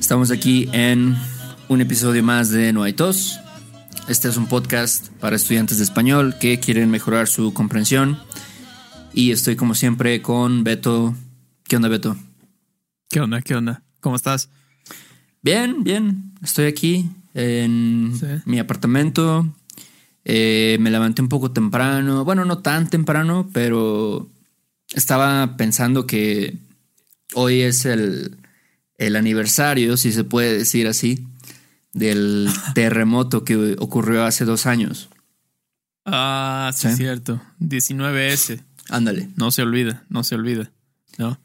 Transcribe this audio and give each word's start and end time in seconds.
estamos 0.00 0.30
aquí 0.30 0.68
en 0.72 1.16
un 1.68 1.80
episodio 1.80 2.22
más 2.22 2.50
de 2.50 2.72
No 2.72 2.82
hay 2.82 2.92
tos. 2.92 3.38
Este 4.08 4.28
es 4.28 4.36
un 4.36 4.46
podcast 4.46 5.08
para 5.20 5.36
estudiantes 5.36 5.78
de 5.78 5.84
español 5.84 6.36
que 6.40 6.60
quieren 6.60 6.90
mejorar 6.90 7.26
su 7.28 7.52
comprensión. 7.52 8.18
Y 9.12 9.32
estoy 9.32 9.56
como 9.56 9.74
siempre 9.74 10.22
con 10.22 10.62
Beto. 10.64 11.14
¿Qué 11.64 11.76
onda, 11.76 11.88
Beto? 11.88 12.16
¿Qué 13.08 13.20
onda? 13.20 13.42
¿Qué 13.42 13.54
onda? 13.56 13.82
¿Cómo 14.00 14.16
estás? 14.16 14.48
Bien, 15.42 15.82
bien. 15.82 16.34
Estoy 16.42 16.66
aquí 16.66 17.08
en 17.34 18.12
Sí. 18.18 18.26
mi 18.44 18.58
apartamento. 18.58 19.48
Eh, 20.24 20.76
me 20.80 20.90
levanté 20.90 21.22
un 21.22 21.28
poco 21.28 21.50
temprano. 21.52 22.24
Bueno, 22.24 22.44
no 22.44 22.58
tan 22.58 22.88
temprano, 22.88 23.48
pero 23.52 24.28
estaba 24.92 25.56
pensando 25.56 26.06
que 26.06 26.56
hoy 27.34 27.62
es 27.62 27.84
el, 27.86 28.36
el 28.98 29.16
aniversario, 29.16 29.96
si 29.96 30.12
se 30.12 30.24
puede 30.24 30.56
decir 30.58 30.86
así, 30.88 31.26
del 31.92 32.48
terremoto 32.74 33.44
que 33.44 33.76
ocurrió 33.78 34.24
hace 34.24 34.44
dos 34.44 34.66
años. 34.66 35.08
Ah, 36.04 36.70
sí, 36.74 36.88
Sí. 36.90 36.96
cierto. 36.96 37.40
19S. 37.60 38.60
Ándale. 38.88 39.28
No 39.36 39.50
se 39.50 39.62
olvida, 39.62 40.04
no 40.08 40.22
se 40.24 40.34
olvida. 40.36 40.70
¿No? 41.18 41.38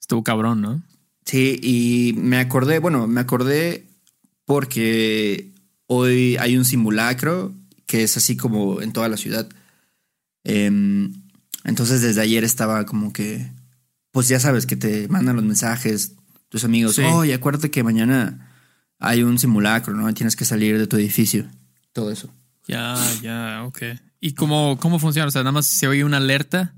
Estuvo 0.00 0.24
cabrón, 0.24 0.60
¿no? 0.62 0.82
Sí, 1.26 1.60
y 1.62 2.14
me 2.16 2.38
acordé, 2.38 2.78
bueno, 2.78 3.06
me 3.06 3.20
acordé 3.20 3.86
porque 4.46 5.52
hoy 5.86 6.36
hay 6.38 6.56
un 6.56 6.64
simulacro 6.64 7.52
que 7.86 8.02
es 8.02 8.16
así 8.16 8.36
como 8.36 8.80
en 8.80 8.92
toda 8.92 9.08
la 9.08 9.16
ciudad. 9.16 9.48
Em, 10.44 11.12
entonces 11.64 12.00
desde 12.00 12.22
ayer 12.22 12.42
estaba 12.44 12.86
como 12.86 13.12
que, 13.12 13.50
pues 14.12 14.28
ya 14.28 14.40
sabes 14.40 14.64
que 14.66 14.76
te 14.76 15.06
mandan 15.08 15.36
los 15.36 15.44
mensajes 15.44 16.12
tus 16.50 16.64
amigos, 16.64 16.96
Sí. 16.96 17.02
oye, 17.02 17.32
acuérdate 17.32 17.70
que 17.70 17.82
mañana 17.82 18.52
hay 18.98 19.22
un 19.22 19.38
simulacro, 19.38 19.94
¿no? 19.94 20.12
Tienes 20.12 20.36
que 20.36 20.44
salir 20.44 20.78
de 20.78 20.86
tu 20.86 20.96
edificio. 20.96 21.46
Todo 21.94 22.10
eso. 22.10 22.30
Ya, 22.68 22.94
ya, 23.22 23.64
ok. 23.64 23.78
¿Y 24.20 24.34
cómo, 24.34 24.78
cómo 24.78 24.98
funciona? 24.98 25.26
O 25.28 25.30
sea, 25.30 25.40
nada 25.42 25.52
más 25.52 25.66
se 25.66 25.88
oye 25.88 26.04
una 26.04 26.18
alerta. 26.18 26.74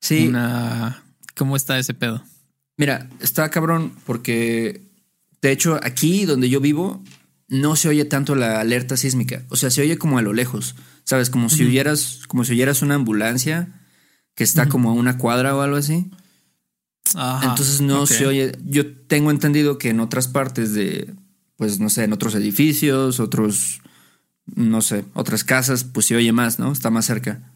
Sí, 0.00 0.26
Una... 0.28 1.02
¿Cómo 1.34 1.56
está 1.56 1.78
ese 1.78 1.94
pedo? 1.94 2.22
Mira, 2.76 3.08
está 3.20 3.48
cabrón 3.50 3.94
porque, 4.04 4.82
de 5.40 5.50
hecho, 5.50 5.80
aquí 5.82 6.26
donde 6.26 6.50
yo 6.50 6.60
vivo, 6.60 7.02
no 7.48 7.74
se 7.76 7.88
oye 7.88 8.04
tanto 8.04 8.34
la 8.34 8.60
alerta 8.60 8.96
sísmica. 8.96 9.42
O 9.48 9.56
sea, 9.56 9.70
se 9.70 9.80
oye 9.80 9.96
como 9.96 10.18
a 10.18 10.22
lo 10.22 10.32
lejos, 10.32 10.74
¿sabes? 11.04 11.30
Como 11.30 11.48
si 11.48 11.64
oyeras, 11.64 12.20
como 12.28 12.44
si 12.44 12.52
oyeras 12.52 12.82
una 12.82 12.94
ambulancia 12.96 13.80
que 14.34 14.44
está 14.44 14.68
como 14.68 14.90
a 14.90 14.92
una 14.92 15.16
cuadra 15.18 15.56
o 15.56 15.62
algo 15.62 15.76
así. 15.76 16.10
Ajá, 17.14 17.50
Entonces 17.50 17.80
no 17.80 18.06
se 18.06 18.26
oye. 18.26 18.52
Yo 18.64 18.86
tengo 19.06 19.30
entendido 19.30 19.78
que 19.78 19.90
en 19.90 20.00
otras 20.00 20.26
partes 20.28 20.72
de, 20.74 21.12
pues 21.56 21.78
no 21.80 21.90
sé, 21.90 22.04
en 22.04 22.12
otros 22.12 22.34
edificios, 22.34 23.20
otros, 23.20 23.80
no 24.54 24.80
sé, 24.82 25.04
otras 25.14 25.44
casas, 25.44 25.84
pues 25.84 26.06
se 26.06 26.16
oye 26.16 26.32
más, 26.32 26.58
¿no? 26.58 26.72
Está 26.72 26.90
más 26.90 27.04
cerca. 27.06 27.52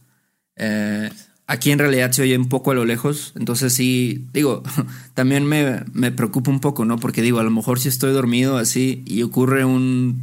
Eh, 0.56 1.10
aquí 1.47 1.70
en 1.70 1.78
realidad 1.78 2.12
se 2.12 2.22
oye 2.22 2.36
un 2.36 2.48
poco 2.48 2.70
a 2.72 2.75
lo 2.75 2.84
lejos, 2.84 3.32
entonces 3.36 3.72
sí, 3.72 4.26
digo, 4.32 4.62
también 5.14 5.47
me, 5.47 5.82
me 5.92 6.12
preocupa 6.12 6.50
un 6.50 6.60
poco, 6.60 6.84
¿no? 6.84 6.98
Porque 6.98 7.22
digo, 7.22 7.38
a 7.38 7.44
lo 7.44 7.50
mejor 7.50 7.80
si 7.80 7.88
estoy 7.88 8.12
dormido 8.12 8.59
así 8.59 9.03
y 9.06 9.22
ocurre 9.22 9.65
un... 9.65 10.22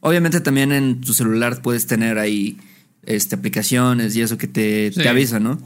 Obviamente 0.00 0.40
también 0.40 0.72
en 0.72 1.00
tu 1.02 1.12
celular 1.12 1.60
puedes 1.60 1.86
tener 1.86 2.18
ahí 2.18 2.56
este, 3.02 3.34
aplicaciones 3.34 4.16
y 4.16 4.22
eso 4.22 4.38
que 4.38 4.46
te, 4.46 4.92
Sí. 4.94 5.00
te 5.02 5.08
avisa, 5.08 5.40
¿no? 5.40 5.58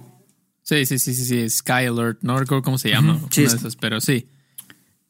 Sí, 0.65 0.85
sí, 0.87 0.99
sí, 0.99 1.15
sí, 1.15 1.25
sí. 1.25 1.49
Sky 1.51 1.87
Alert. 1.89 2.19
No 2.23 2.39
recuerdo 2.39 2.63
cómo 2.63 2.79
se 2.79 2.89
llama. 2.91 3.21
Sí, 3.31 3.43
una 3.43 3.51
de 3.53 3.57
esas, 3.59 3.77
pero 3.77 4.01
sí. 4.01 4.27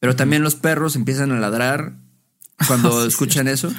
Pero 0.01 0.15
también 0.17 0.43
los 0.43 0.55
perros 0.57 0.97
empiezan 0.97 1.33
a 1.33 1.39
ladrar 1.41 1.95
cuando 2.67 3.01
Sí, 3.03 3.09
escuchan 3.09 3.49
eso. 3.49 3.73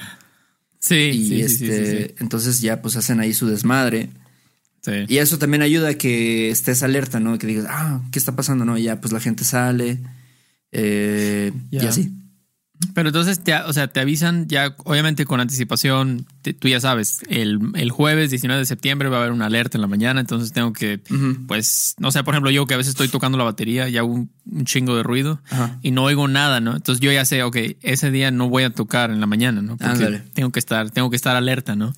Sí, 0.79 0.95
Y 0.95 1.25
sí, 1.25 1.27
sí, 1.27 1.41
este, 1.41 1.85
sí, 1.85 1.91
sí, 1.97 2.03
sí. 2.07 2.15
entonces 2.19 2.61
ya 2.61 2.81
pues 2.81 2.95
hacen 2.95 3.19
ahí 3.19 3.33
su 3.33 3.47
desmadre. 3.47 4.09
Sí. 4.81 4.91
Y 5.07 5.17
eso 5.17 5.37
también 5.37 5.61
ayuda 5.63 5.89
a 5.89 5.93
que 5.95 6.49
estés 6.49 6.81
alerta, 6.83 7.19
¿no? 7.19 7.37
Que 7.39 7.47
digas, 7.47 7.65
ah, 7.69 8.01
¿qué 8.11 8.19
está 8.19 8.35
pasando? 8.35 8.65
No, 8.65 8.77
ya 8.77 9.01
pues 9.01 9.11
la 9.13 9.19
gente 9.19 9.43
sale. 9.43 9.99
eh, 10.71 11.51
Y 11.71 11.77
Ya. 11.79 11.89
así. 11.89 12.11
Pero 12.93 13.09
entonces, 13.09 13.39
te, 13.43 13.53
o 13.55 13.73
sea, 13.73 13.87
te 13.87 13.99
avisan 13.99 14.47
ya, 14.47 14.75
obviamente 14.83 15.25
con 15.25 15.39
anticipación, 15.39 16.25
te- 16.41 16.53
tú 16.53 16.67
ya 16.67 16.79
sabes, 16.79 17.21
el, 17.29 17.59
el 17.75 17.91
jueves 17.91 18.29
19 18.29 18.59
de 18.59 18.65
septiembre 18.65 19.09
va 19.09 19.17
a 19.17 19.19
haber 19.21 19.31
una 19.31 19.45
alerta 19.47 19.77
en 19.77 19.81
la 19.81 19.87
mañana, 19.87 20.19
entonces 20.21 20.51
tengo 20.53 20.73
que, 20.73 20.99
pues, 21.47 21.95
no 21.99 22.11
sé, 22.11 22.23
por 22.23 22.33
ejemplo, 22.33 22.51
yo 22.51 22.65
que 22.67 22.73
a 22.73 22.77
veces 22.77 22.91
estoy 22.91 23.07
tocando 23.07 23.37
la 23.37 23.43
batería 23.45 23.87
y 23.89 23.97
hago 23.97 24.09
un, 24.13 24.29
un 24.49 24.65
chingo 24.65 24.95
de 24.95 25.03
ruido 25.03 25.41
y 25.81 25.91
no 25.91 26.03
oigo 26.03 26.27
nada, 26.27 26.59
¿no? 26.59 26.75
Entonces 26.75 26.99
yo 27.01 27.11
ya 27.11 27.25
sé, 27.25 27.43
ok, 27.43 27.57
ese 27.81 28.11
día 28.11 28.31
no 28.31 28.49
voy 28.49 28.63
a 28.63 28.69
tocar 28.69 29.09
en 29.11 29.19
la 29.19 29.27
mañana, 29.27 29.61
¿no? 29.61 29.77
Porque 29.77 29.91
Ándale. 29.91 30.19
tengo 30.33 30.51
que 30.51 30.59
estar, 30.59 30.89
tengo 30.91 31.09
que 31.09 31.15
estar 31.15 31.35
alerta, 31.35 31.75
¿no? 31.75 31.93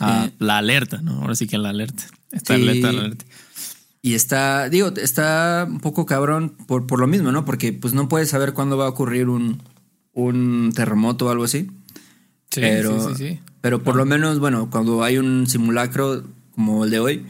Ah, 0.00 0.26
Sí. 0.28 0.34
la 0.38 0.58
alerta, 0.58 1.00
¿no? 1.02 1.20
Ahora 1.20 1.34
sí 1.34 1.46
que 1.46 1.58
la 1.58 1.68
alerta. 1.70 2.04
Está 2.32 2.56
Sí. 2.56 2.62
alerta, 2.62 2.92
la 2.92 3.00
alerta. 3.02 3.24
Y 4.04 4.14
está, 4.14 4.68
digo, 4.68 4.92
está 4.96 5.64
un 5.68 5.78
poco 5.78 6.06
cabrón 6.06 6.56
por, 6.66 6.86
por 6.88 6.98
lo 6.98 7.06
mismo, 7.06 7.30
¿no? 7.30 7.44
Porque 7.44 7.72
pues 7.72 7.94
no 7.94 8.08
puedes 8.08 8.30
saber 8.30 8.52
cuándo 8.52 8.76
va 8.76 8.86
a 8.86 8.88
ocurrir 8.88 9.28
un, 9.28 9.62
un 10.12 10.72
terremoto 10.74 11.26
o 11.26 11.30
algo 11.30 11.44
así. 11.44 11.70
Sí, 12.50 12.60
pero, 12.60 13.08
sí, 13.08 13.14
sí, 13.16 13.28
sí. 13.30 13.40
pero 13.60 13.82
por 13.82 13.96
lo 13.96 14.04
menos, 14.04 14.38
bueno, 14.38 14.68
cuando 14.70 15.02
hay 15.02 15.16
un 15.18 15.46
simulacro 15.46 16.22
como 16.54 16.84
el 16.84 16.90
de 16.90 16.98
hoy, 16.98 17.26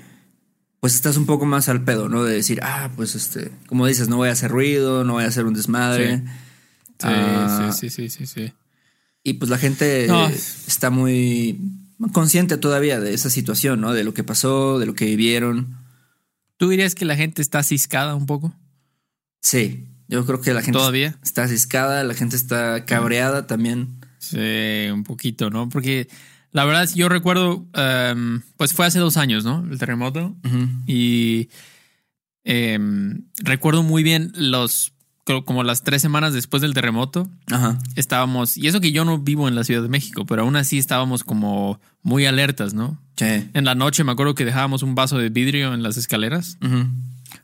pues 0.81 0.95
estás 0.97 1.17
un 1.17 1.27
poco 1.27 1.47
más 1.47 1.69
al 1.69 1.85
pedo, 1.85 2.09
¿no? 2.09 2.25
De 2.25 2.35
decir, 2.35 2.59
ah, 2.65 2.91
pues 2.97 3.15
este, 3.15 3.53
como 3.69 3.87
dices, 3.87 4.09
no 4.09 4.17
voy 4.17 4.31
a 4.31 4.33
hacer 4.33 4.51
ruido, 4.51 5.05
no 5.05 5.13
voy 5.15 5.25
a 5.25 5.29
hacer 5.29 5.45
un 5.45 5.55
desmadre. 5.55 6.19
Sí. 6.19 6.25
Sí, 6.25 7.09
Ah, 7.09 7.71
sí, 7.73 7.91
sí, 7.91 8.09
sí, 8.09 8.27
sí, 8.27 8.27
sí. 8.27 8.53
Y 9.25 9.35
pues 9.35 9.49
la 9.51 9.59
gente 9.59 10.07
No. 10.09 10.29
está 10.29 10.91
muy 10.91 11.61
consciente 12.13 12.57
todavía 12.57 12.99
de 13.01 13.15
esa 13.15 13.31
situación, 13.31 13.81
¿no? 13.81 13.93
De 13.93 14.03
lo 14.05 14.15
que 14.15 14.25
pasó, 14.25 14.79
de 14.81 14.87
lo 14.87 14.95
que 14.95 15.05
vivieron. 15.07 15.77
¿Tú 16.57 16.69
dirías 16.69 16.95
que 16.97 17.05
la 17.05 17.15
gente 17.17 17.43
está 17.43 17.63
ciscada 17.63 18.15
un 18.17 18.27
poco? 18.27 18.53
Sí, 19.41 19.87
yo 20.13 20.27
creo 20.27 20.41
que 20.41 20.53
la 20.55 20.61
gente 20.61 20.79
¿Todavía? 20.79 21.17
está 21.25 21.49
ciscada, 21.49 22.05
la 22.05 22.15
gente 22.15 22.37
está 22.37 22.85
cabreada 22.85 23.47
también. 23.47 23.89
Sí, 24.19 24.39
un 24.93 25.05
poquito, 25.05 25.51
¿no? 25.51 25.69
Porque 25.69 26.07
la 26.53 26.65
verdad, 26.67 26.89
yo 26.95 27.09
recuerdo, 27.09 27.67
em, 27.73 28.43
pues 28.59 28.75
fue 28.75 28.87
hace 28.87 28.99
dos 28.99 29.17
años, 29.17 29.43
¿no? 29.45 29.67
El 29.71 29.79
terremoto. 29.79 30.37
Y 30.87 31.49
em, 32.45 33.25
recuerdo 33.43 33.83
muy 33.83 34.03
bien 34.03 34.33
los, 34.37 34.93
como 35.45 35.63
las 35.65 35.83
tres 35.83 36.03
semanas 36.03 36.35
después 36.35 36.61
del 36.61 36.75
terremoto, 36.75 37.31
Ajá. 37.51 37.79
estábamos, 37.97 38.57
y 38.57 38.67
eso 38.67 38.81
que 38.81 38.93
yo 38.93 39.05
no 39.05 39.19
vivo 39.19 39.49
en 39.49 39.55
la 39.55 39.65
Ciudad 39.65 39.83
de 39.83 39.89
México, 39.89 40.27
pero 40.27 40.43
aún 40.43 40.57
así 40.57 40.79
estábamos 40.79 41.25
como 41.25 41.81
muy 42.03 42.27
alertas, 42.27 42.75
¿no? 42.75 42.99
Sí. 43.17 43.49
En 43.55 43.65
la 43.65 43.75
noche 43.75 44.05
me 44.05 44.13
acuerdo 44.13 44.35
que 44.35 44.45
dejábamos 44.45 44.83
un 44.83 44.95
vaso 44.95 45.19
de 45.19 45.29
vidrio 45.31 45.73
en 45.75 45.83
las 45.83 45.97
escaleras, 45.97 46.59
Ujú. 46.63 46.87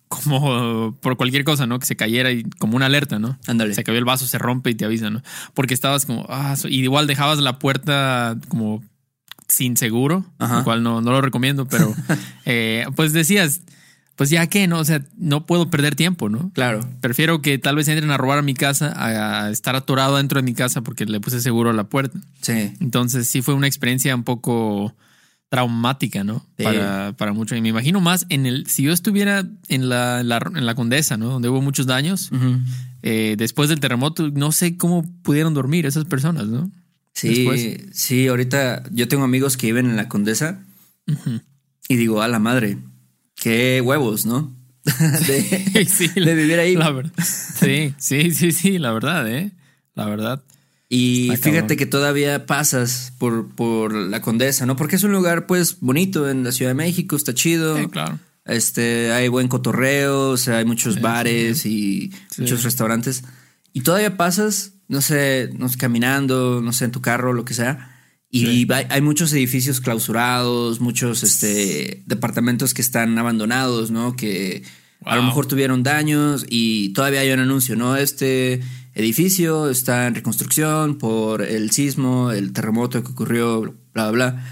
Como 0.09 0.97
por 1.01 1.17
cualquier 1.17 1.45
cosa, 1.45 1.67
¿no? 1.67 1.79
Que 1.79 1.87
se 1.87 1.97
cayera 1.97 2.33
y 2.33 2.45
como 2.59 2.77
una 2.77 2.87
alerta, 2.87 3.19
¿no? 3.19 3.39
Ándale. 3.47 3.75
Se 3.75 3.85
cayó 3.85 3.99
el 3.99 4.05
vaso, 4.05 4.27
se 4.27 4.39
rompe 4.39 4.71
y 4.71 4.75
te 4.75 4.85
avisa, 4.85 5.11
¿no? 5.11 5.23
Porque 5.55 5.75
estabas 5.75 6.07
como, 6.07 6.27
ah, 6.29 6.57
y 6.69 6.81
igual 6.81 7.07
dejabas 7.07 7.39
la 7.39 7.59
puerta 7.59 8.37
como 8.49 8.83
sin 9.49 9.77
seguro, 9.77 10.25
Ajá. 10.39 10.59
lo 10.59 10.65
cual 10.65 10.83
no, 10.83 11.01
no 11.01 11.11
lo 11.11 11.21
recomiendo, 11.21 11.67
pero 11.67 11.95
eh, 12.45 12.87
pues 12.97 13.13
decías, 13.13 13.63
pues 14.17 14.31
ya 14.31 14.47
que, 14.49 14.67
¿no? 14.67 14.81
O 14.81 14.85
sea, 14.85 15.03
no 15.17 15.47
puedo 15.47 15.71
perder 15.71 15.95
tiempo, 15.95 16.29
¿no? 16.29 16.51
Claro. 16.53 16.81
Prefiero 17.01 17.41
que 17.41 17.57
tal 17.59 17.77
vez 17.77 17.87
entren 17.89 18.11
a 18.11 18.17
robar 18.17 18.39
a 18.39 18.43
mi 18.43 18.55
casa 18.55 18.93
a 18.97 19.51
estar 19.51 19.77
atorado 19.77 20.17
dentro 20.17 20.41
de 20.41 20.45
mi 20.45 20.55
casa 20.55 20.83
porque 20.83 21.07
le 21.07 21.21
puse 21.21 21.41
seguro 21.41 21.71
a 21.71 21.73
la 21.73 21.85
puerta. 21.85 22.19
Sí. 22.41 22.75
Entonces 22.81 23.29
sí 23.29 23.43
fue 23.43 23.55
una 23.55 23.69
experiencia 23.69 24.15
un 24.15 24.25
poco 24.25 24.95
traumática, 25.49 26.25
¿no? 26.25 26.45
Sí. 26.57 26.65
Para, 26.65 27.15
para 27.17 27.33
muchos. 27.33 27.57
Y 27.57 27.61
me 27.61 27.71
imagino 27.71 28.01
más 28.01 28.27
en 28.29 28.47
el, 28.47 28.67
si 28.67 28.83
yo 28.83 28.93
estuviera 28.93 29.45
en 29.69 29.89
la, 29.89 30.21
en 30.21 30.29
la, 30.29 30.51
en 30.55 30.67
la 30.67 30.75
Condesa, 30.75 31.17
¿no? 31.17 31.29
Donde 31.31 31.49
hubo 31.49 31.63
muchos 31.63 31.87
daños, 31.87 32.31
eh, 33.03 33.35
después 33.39 33.69
del 33.69 33.81
terremoto, 33.81 34.31
no 34.31 34.53
sé 34.53 34.77
cómo 34.77 35.05
pudieron 35.23 35.55
dormir 35.55 35.87
esas 35.87 36.05
personas, 36.05 36.47
¿no? 36.47 36.71
Sí, 37.15 37.29
Después. 37.45 37.81
sí, 37.93 38.29
ahorita 38.29 38.85
yo 38.93 39.09
tengo 39.09 39.25
amigos 39.25 39.57
que 39.57 39.67
viven 39.67 39.87
en 39.87 39.97
la 39.97 40.09
Condesa 40.09 40.61
y 41.89 41.97
digo, 41.97 42.23
a 42.23 42.29
la 42.29 42.39
madre, 42.39 42.79
qué 43.35 43.81
huevos, 43.81 44.25
¿no? 44.27 44.55
de, 45.27 45.85
Sí, 45.89 46.09
de 46.09 46.35
vivir 46.35 46.61
ahí. 46.61 46.77
La 46.77 46.91
verdad. 46.91 47.13
Sí, 47.25 47.95
sí, 47.99 48.31
sí, 48.33 48.53
sí, 48.53 48.79
la 48.79 48.93
verdad, 48.93 49.29
¿eh? 49.29 49.51
La 49.95 50.07
verdad. 50.07 50.43
Y 50.91 51.31
fíjate 51.41 51.77
que 51.77 51.85
todavía 51.85 52.47
pasas 52.47 53.13
por, 53.19 53.49
por 53.55 53.93
la 53.93 54.23
Condesa, 54.23 54.65
¿no? 54.65 54.75
Porque 54.77 54.97
es 54.97 55.03
un 55.03 55.13
lugar, 55.13 55.47
pues, 55.47 55.81
bonito 55.81 56.31
en 56.31 56.45
la 56.45 56.53
Ciudad 56.53 56.71
de 56.71 56.75
México, 56.77 57.15
está 57.15 57.35
chido. 57.35 57.77
Sí, 57.79 57.89
claro. 57.89 58.19
Este, 58.47 59.13
hay 59.13 59.29
buen 59.29 59.49
cotorreo, 59.49 60.31
o 60.31 60.37
sea, 60.39 60.59
hay 60.59 60.65
muchos 60.65 61.03
bares 61.03 61.67
y 61.67 62.11
Sí. 62.31 62.41
muchos 62.43 62.63
restaurantes. 62.63 63.23
Y 63.75 63.83
todavía 63.83 64.17
pasas, 64.17 64.73
no 64.89 65.03
sé, 65.03 65.51
no 65.59 65.69
sé, 65.69 65.77
caminando, 65.77 66.63
no 66.63 66.73
sé, 66.73 66.87
en 66.87 66.91
tu 66.93 67.03
carro, 67.03 67.35
lo 67.35 67.45
que 67.45 67.53
sea. 67.53 67.95
Y 68.31 68.47
Sí. 68.47 68.67
hay, 68.73 68.87
hay 68.89 69.03
muchos 69.03 69.31
edificios 69.35 69.83
clausurados, 69.83 70.81
muchos 70.81 71.23
este, 71.23 72.03
departamentos 72.07 72.73
que 72.73 72.81
están 72.81 73.19
abandonados, 73.19 73.91
¿no? 73.91 74.17
Que 74.17 74.63
a 75.05 75.17
lo 75.17 75.23
mejor 75.23 75.45
tuvieron 75.47 75.83
daños 75.83 76.47
y 76.49 76.93
todavía 76.95 77.21
hay 77.21 77.31
un 77.31 77.41
anuncio, 77.41 77.77
¿no? 77.77 77.97
Este 77.97 78.61
edificio 78.99 79.71
está 79.71 80.07
en 80.07 80.15
reconstrucción 80.15 80.99
por 80.99 81.43
el 81.43 81.71
sismo, 81.71 82.31
el 82.33 82.53
terremoto 82.53 83.03
que 83.03 83.13
ocurrió, 83.13 83.61
bla, 83.63 84.11
bla, 84.11 84.11
bla. 84.11 84.45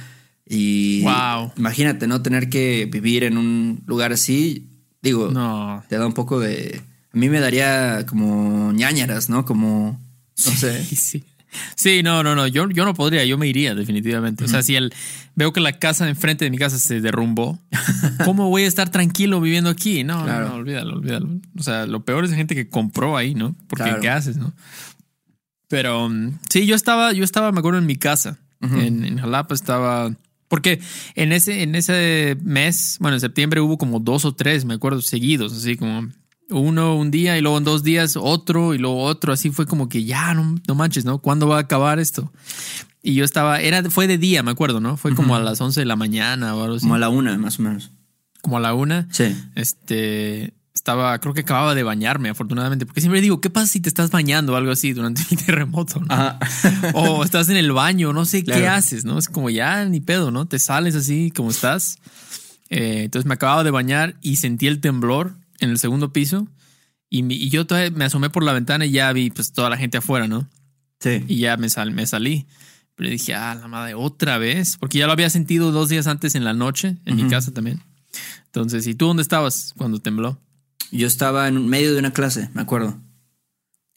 Y 0.49 1.03
Wow. 1.03 1.53
imagínate, 1.57 2.07
¿no? 2.07 2.23
Tener 2.23 2.49
que 2.49 2.89
vivir 2.91 3.25
en 3.25 3.37
un 3.37 3.83
lugar 3.87 4.13
así, 4.13 4.69
digo, 5.03 5.31
No. 5.31 5.83
te 5.89 5.97
da 5.99 6.07
un 6.07 6.15
poco 6.15 6.39
de... 6.41 6.83
A 7.13 7.19
mí 7.19 7.29
me 7.29 7.41
daría 7.41 8.05
como 8.07 8.73
ñañaras, 8.73 9.29
¿no? 9.31 9.45
Como, 9.45 9.99
no 10.47 10.53
sé. 10.53 10.85
Sí, 10.89 10.97
sí. 10.97 11.25
Sí, 11.75 12.03
no, 12.03 12.23
no, 12.23 12.35
no. 12.35 12.47
Yo, 12.47 12.69
yo 12.71 12.85
no 12.85 12.95
podría, 12.95 13.25
yo 13.25 13.39
me 13.39 13.47
iría 13.49 13.75
definitivamente. 13.75 14.45
O 14.45 14.49
sea, 14.49 14.63
si 14.63 14.77
el, 14.77 14.93
veo 15.35 15.53
que 15.53 15.61
la 15.61 15.79
casa 15.79 16.05
de 16.05 16.11
enfrente 16.11 16.45
de 16.45 16.51
mi 16.51 16.59
casa 16.59 16.79
se 16.79 17.01
derrumbó, 17.01 17.59
¿cómo 18.25 18.49
voy 18.49 18.63
a 18.63 18.67
estar 18.67 18.91
tranquilo 18.91 19.41
viviendo 19.41 19.71
aquí? 19.71 20.05
No, 20.05 20.25
Claro. 20.25 20.45
no, 20.47 20.49
no, 20.51 20.55
olvídalo, 20.57 20.95
olvídalo. 20.97 21.29
O 21.59 21.63
sea, 21.63 21.87
lo 21.87 22.05
peor 22.05 22.25
es 22.25 22.31
la 22.31 22.37
gente 22.37 22.55
que 22.55 22.69
compró 22.69 23.17
ahí, 23.17 23.35
¿no? 23.35 23.55
Porque 23.69 23.85
Claro. 23.85 24.01
¿qué 24.01 24.09
haces, 24.11 24.37
no? 24.37 24.53
Pero 25.69 26.07
um, 26.07 26.33
sí, 26.49 26.67
yo 26.67 26.75
estaba, 26.77 27.13
yo 27.13 27.25
estaba, 27.25 27.51
me 27.53 27.59
acuerdo, 27.59 27.79
en 27.79 27.87
mi 27.87 27.97
casa. 27.97 28.39
en, 28.61 29.05
en 29.05 29.19
Jalapa 29.19 29.55
estaba. 29.55 30.13
Porque 30.49 30.81
en 31.17 31.33
ese, 31.33 31.63
en 31.65 31.75
ese 31.75 32.37
mes, 32.43 32.99
bueno, 33.01 33.17
en 33.17 33.21
septiembre 33.21 33.61
hubo 33.61 33.77
como 33.79 33.99
dos 33.99 34.25
o 34.25 34.33
tres, 34.35 34.65
me 34.65 34.75
acuerdo, 34.75 35.03
seguidos, 35.03 35.53
así 35.53 35.77
como 35.77 36.09
uno 36.51 36.97
un 36.97 37.11
día 37.11 37.37
y 37.37 37.41
luego 37.41 37.59
en 37.59 37.65
dos 37.65 37.83
días 37.83 38.17
otro 38.17 38.75
y 38.75 38.79
luego 38.79 39.03
otro. 39.03 39.33
Así 39.33 39.51
fue 39.51 39.67
como 39.67 39.89
que 39.89 40.05
ya 40.05 40.35
no, 40.35 40.57
no 40.67 40.75
manches, 40.75 41.05
¿no? 41.05 41.19
¿Cuándo 41.19 41.49
va 41.49 41.59
a 41.59 41.61
acabar 41.61 41.99
esto? 41.99 42.33
Y 43.03 43.15
yo 43.15 43.25
estaba, 43.25 43.61
era, 43.61 43.89
fue 43.91 44.07
de 44.07 44.19
día, 44.19 44.43
me 44.43 44.51
acuerdo, 44.51 44.81
¿no? 44.81 44.97
Fue 44.97 45.15
como 45.15 45.37
a 45.37 45.41
las 45.41 45.61
11 45.61 45.81
de 45.81 45.87
la 45.87 45.97
mañana 45.97 46.55
o 46.55 46.63
algo 46.65 46.77
así. 46.77 46.83
Como 46.83 46.97
a 46.97 46.99
la 46.99 47.09
una, 47.09 47.39
más 47.39 47.59
o 47.59 47.63
menos. 47.63 47.93
Como 48.43 48.57
a 48.57 48.61
la 48.61 48.75
una. 48.75 49.09
Sí. 49.11 49.37
Este 49.55 50.55
estaba, 50.77 51.19
creo 51.19 51.33
que 51.33 51.41
acababa 51.41 51.75
de 51.75 51.83
bañarme, 51.83 52.29
afortunadamente, 52.29 52.85
porque 52.85 53.01
siempre 53.01 53.21
digo, 53.21 53.41
¿qué 53.41 53.49
pasa 53.49 53.67
si 53.67 53.81
te 53.81 53.89
estás 53.89 54.11
bañando 54.11 54.53
o 54.53 54.57
algo 54.57 54.71
así 54.71 54.93
durante 54.93 55.23
mi 55.31 55.37
terremoto? 55.47 56.01
¿no? 56.01 56.07
Ajá. 56.11 56.39
o 56.95 57.25
estás 57.25 57.49
en 57.49 57.57
el 57.57 57.73
baño, 57.73 58.13
no 58.13 58.25
sé 58.25 58.45
qué 58.45 58.69
haces, 58.69 59.05
¿no? 59.05 59.19
Es 59.19 59.29
como 59.29 59.51
ya 59.51 59.85
ni 59.87 60.01
pedo, 60.01 60.31
¿no? 60.31 60.47
Te 60.47 60.59
sales 60.59 60.95
así 60.95 61.33
como 61.35 61.51
estás. 61.51 61.99
Eh, 62.69 63.05
entonces 63.05 63.27
me 63.27 63.35
acababa 63.35 63.65
de 63.65 63.71
bañar 63.71 64.17
y 64.21 64.37
sentí 64.37 64.67
el 64.67 64.81
temblor 64.81 65.37
en 65.61 65.71
el 65.71 65.79
segundo 65.79 66.13
piso 66.13 66.49
y, 67.11 67.23
mi- 67.23 67.37
y 67.37 67.49
yo 67.51 67.67
todavía 67.67 67.91
me 67.91 68.05
asomé 68.05 68.31
por 68.31 68.43
la 68.45 68.53
ventana 68.53 68.87
y 68.87 68.91
ya 68.91 69.13
vi 69.13 69.31
pues 69.31 69.53
toda 69.53 69.71
la 69.71 69.77
gente 69.77 69.99
afuera, 69.99 70.27
¿no? 70.29 70.49
Sí. 71.01 71.25
Y 71.29 71.39
ya 71.39 71.57
me, 71.57 71.69
sal, 71.69 71.91
me 71.93 72.07
salí. 72.07 72.47
Pero 72.95 73.11
dije, 73.11 73.35
ah, 73.35 73.55
la 73.55 73.69
madre, 73.69 73.95
otra 73.95 74.39
vez, 74.39 74.79
porque 74.79 74.99
ya 74.99 75.07
lo 75.07 75.13
había 75.13 75.29
sentido 75.29 75.71
dos 75.71 75.91
días 75.91 76.07
antes 76.07 76.35
en 76.35 76.45
la 76.45 76.55
noche, 76.55 76.97
en 77.05 77.17
mi 77.17 77.23
Ujú. 77.23 77.31
casa 77.31 77.53
también. 77.53 77.83
Entonces, 78.47 78.87
¿y 78.87 78.95
tú 78.95 79.07
dónde 79.07 79.23
estabas 79.23 79.75
cuando 79.77 80.01
tembló? 80.01 80.39
Yo 80.93 81.07
estaba 81.07 81.47
en 81.49 81.67
medio 81.69 81.93
de 81.93 81.99
una 81.99 82.13
clase, 82.15 82.49
me 82.55 82.63
acuerdo. 82.63 82.99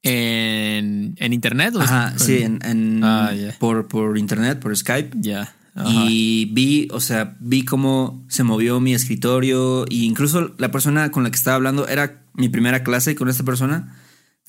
¿En, 0.04 1.16
en 1.18 1.34
internet? 1.34 1.76
o 1.76 1.82
Ajá, 1.82 2.14
sí, 2.18 2.40
en, 2.42 2.60
en- 2.64 3.04
Ah, 3.04 3.34
ya. 3.34 3.56
por, 3.60 3.88
por 3.88 4.18
internet, 4.18 4.60
por 4.60 4.76
Skype. 4.76 5.12
Ya. 5.20 5.54
Ajá. 5.80 6.06
Y 6.10 6.46
vi, 6.52 6.88
o 6.92 7.00
sea, 7.00 7.38
vi 7.40 7.64
cómo 7.64 8.24
se 8.28 8.44
movió 8.44 8.80
mi 8.80 8.94
escritorio 8.94 9.86
e 9.90 9.96
incluso 9.96 10.54
la 10.58 10.72
persona 10.72 11.10
con 11.12 11.24
la 11.24 11.32
que 11.32 11.38
estaba 11.38 11.56
hablando 11.56 11.88
era 11.88 12.24
mi 12.34 12.50
primera 12.50 12.84
clase 12.84 13.16
con 13.16 13.30
esta 13.30 13.44
persona 13.44 13.96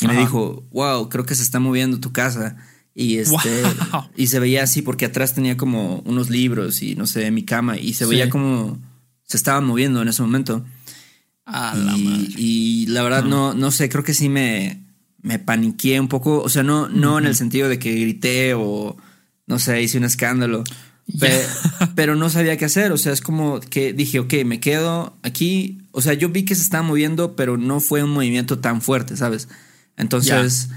y 0.00 0.06
me 0.06 0.16
dijo, 0.16 0.66
wow, 0.72 1.08
creo 1.08 1.24
que 1.26 1.34
se 1.34 1.42
está 1.42 1.60
moviendo 1.60 2.00
tu 2.00 2.10
casa. 2.12 2.56
Y 2.94 3.18
este, 3.18 3.62
Wow. 3.92 4.08
y 4.16 4.26
se 4.26 4.40
veía 4.40 4.64
así 4.64 4.82
porque 4.82 5.04
atrás 5.06 5.34
tenía 5.34 5.56
como 5.56 6.00
unos 6.04 6.28
libros 6.30 6.82
y 6.82 6.96
no 6.96 7.06
sé, 7.06 7.30
mi 7.30 7.44
cama 7.44 7.78
y 7.78 7.94
se 7.94 8.06
veía 8.06 8.24
Sí. 8.24 8.30
como 8.30 8.78
se 9.24 9.36
estaba 9.36 9.60
moviendo 9.60 10.02
en 10.02 10.08
ese 10.08 10.22
momento. 10.22 10.64
Ah, 11.46 11.74
la 11.76 11.96
y, 11.96 12.02
madre. 12.04 12.28
y 12.36 12.86
la 12.88 13.02
verdad 13.02 13.24
no, 13.24 13.54
no 13.54 13.70
sé, 13.70 13.88
creo 13.88 14.02
que 14.04 14.14
sí 14.14 14.28
me, 14.28 14.84
me 15.22 15.38
paniqué 15.38 16.00
un 16.00 16.08
poco, 16.08 16.40
o 16.42 16.48
sea, 16.48 16.62
no, 16.62 16.88
no 16.88 17.18
en 17.18 17.26
el 17.26 17.36
sentido 17.36 17.68
de 17.68 17.78
que 17.78 17.94
grité 17.94 18.54
o 18.54 18.96
no 19.46 19.58
sé, 19.58 19.82
hice 19.82 19.98
un 19.98 20.04
escándalo, 20.04 20.62
pe- 21.18 21.44
pero 21.94 22.14
no 22.16 22.28
sabía 22.30 22.56
qué 22.56 22.64
hacer, 22.66 22.92
o 22.92 22.96
sea, 22.96 23.12
es 23.12 23.20
como 23.20 23.60
que 23.60 23.92
dije, 23.92 24.18
ok, 24.20 24.34
me 24.44 24.60
quedo 24.60 25.16
aquí, 25.22 25.78
o 25.92 26.00
sea, 26.02 26.14
yo 26.14 26.28
vi 26.28 26.44
que 26.44 26.54
se 26.54 26.62
estaba 26.62 26.82
moviendo, 26.82 27.34
pero 27.36 27.56
no 27.56 27.80
fue 27.80 28.02
un 28.02 28.10
movimiento 28.10 28.58
tan 28.58 28.80
fuerte, 28.82 29.16
¿sabes? 29.16 29.48
Entonces, 29.96 30.68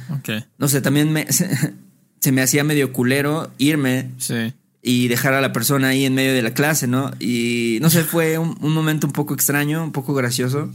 no 0.57 0.68
sé, 0.68 0.81
también 0.81 1.12
me, 1.13 1.27
se, 1.31 2.31
me 2.31 2.41
hacía 2.41 2.63
medio 2.63 2.91
culero 2.94 3.51
irme 3.57 4.09
Sí. 4.18 4.53
y 4.81 5.07
dejar 5.07 5.33
a 5.33 5.41
la 5.41 5.53
persona 5.53 5.89
ahí 5.89 6.06
en 6.06 6.13
medio 6.13 6.33
de 6.33 6.41
la 6.41 6.53
clase, 6.53 6.88
¿no? 6.88 7.12
Y 7.19 7.77
no 7.81 7.89
sé, 7.89 8.03
fue 8.03 8.38
un, 8.38 8.57
un 8.59 8.74
momento 8.74 9.07
un 9.07 9.13
poco 9.13 9.33
extraño, 9.33 9.83
un 9.83 9.91
poco 9.94 10.13
gracioso. 10.13 10.69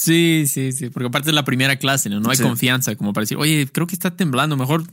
Sí, 0.00 0.44
sí, 0.46 0.70
sí, 0.70 0.90
porque 0.90 1.08
aparte 1.08 1.30
es 1.30 1.34
la 1.34 1.44
primera 1.44 1.74
clase, 1.74 2.08
¿no? 2.08 2.20
No 2.20 2.30
hay 2.30 2.36
Sí. 2.36 2.44
confianza 2.44 2.94
como 2.94 3.12
para 3.12 3.22
decir, 3.24 3.36
oye, 3.36 3.66
creo 3.72 3.88
que 3.88 3.96
está 3.96 4.14
temblando, 4.14 4.56
mejor 4.56 4.84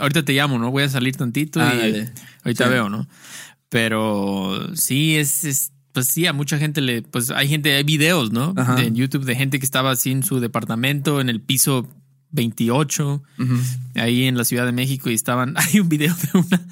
ahorita 0.00 0.24
te 0.24 0.32
llamo, 0.32 0.58
¿no? 0.58 0.70
Voy 0.70 0.82
a 0.84 0.88
salir 0.88 1.14
tantito 1.14 1.58
y 1.60 1.62
Ándale. 1.62 2.10
ahorita 2.42 2.64
Sí. 2.64 2.70
veo, 2.70 2.88
¿no? 2.88 3.06
Pero 3.68 4.70
sí, 4.74 5.16
es, 5.16 5.44
es- 5.44 5.72
pues 5.92 6.08
sí, 6.08 6.26
a 6.26 6.32
mucha 6.32 6.56
gente 6.58 6.80
le, 6.80 7.02
pues 7.02 7.30
hay 7.30 7.48
gente, 7.48 7.74
hay 7.74 7.82
videos, 7.84 8.32
¿no? 8.32 8.54
Ajá. 8.56 8.82
En 8.82 8.94
YouTube 8.94 9.24
de 9.26 9.34
gente 9.36 9.58
que 9.58 9.66
estaba 9.66 9.90
así 9.90 10.10
en 10.10 10.22
su 10.22 10.40
departamento, 10.40 11.20
en 11.20 11.28
el 11.28 11.42
piso 11.42 11.86
28, 12.30 13.22
ahí 13.94 14.24
en 14.24 14.38
la 14.38 14.44
Ciudad 14.44 14.64
de 14.64 14.72
México 14.72 15.10
y 15.10 15.14
estaban, 15.14 15.54
hay 15.56 15.80
un 15.80 15.88
video 15.90 16.14
de 16.14 16.38
una, 16.38 16.62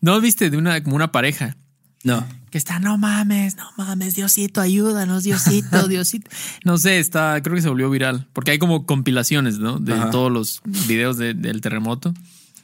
¿no 0.00 0.20
viste? 0.20 0.50
De 0.50 0.56
una, 0.56 0.82
como 0.84 0.94
una 0.96 1.10
pareja 1.12 1.56
No. 2.04 2.24
que 2.50 2.58
está, 2.58 2.78
no 2.78 2.96
mames, 2.98 3.56
no 3.56 3.64
mames, 3.76 4.14
Diosito, 4.14 4.60
ayúdanos, 4.60 5.24
Diosito, 5.24 5.88
Diosito. 5.88 6.30
No 6.64 6.78
sé, 6.78 6.98
está, 7.00 7.40
creo 7.42 7.56
que 7.56 7.62
se 7.62 7.68
volvió 7.68 7.90
viral, 7.90 8.28
porque 8.32 8.52
hay 8.52 8.58
como 8.58 8.86
compilaciones, 8.86 9.58
¿no? 9.58 9.78
De 9.80 9.94
Ajá. 9.94 10.10
todos 10.10 10.30
los 10.30 10.60
videos 10.86 11.16
de- 11.18 11.34
del 11.34 11.60
terremoto. 11.60 12.14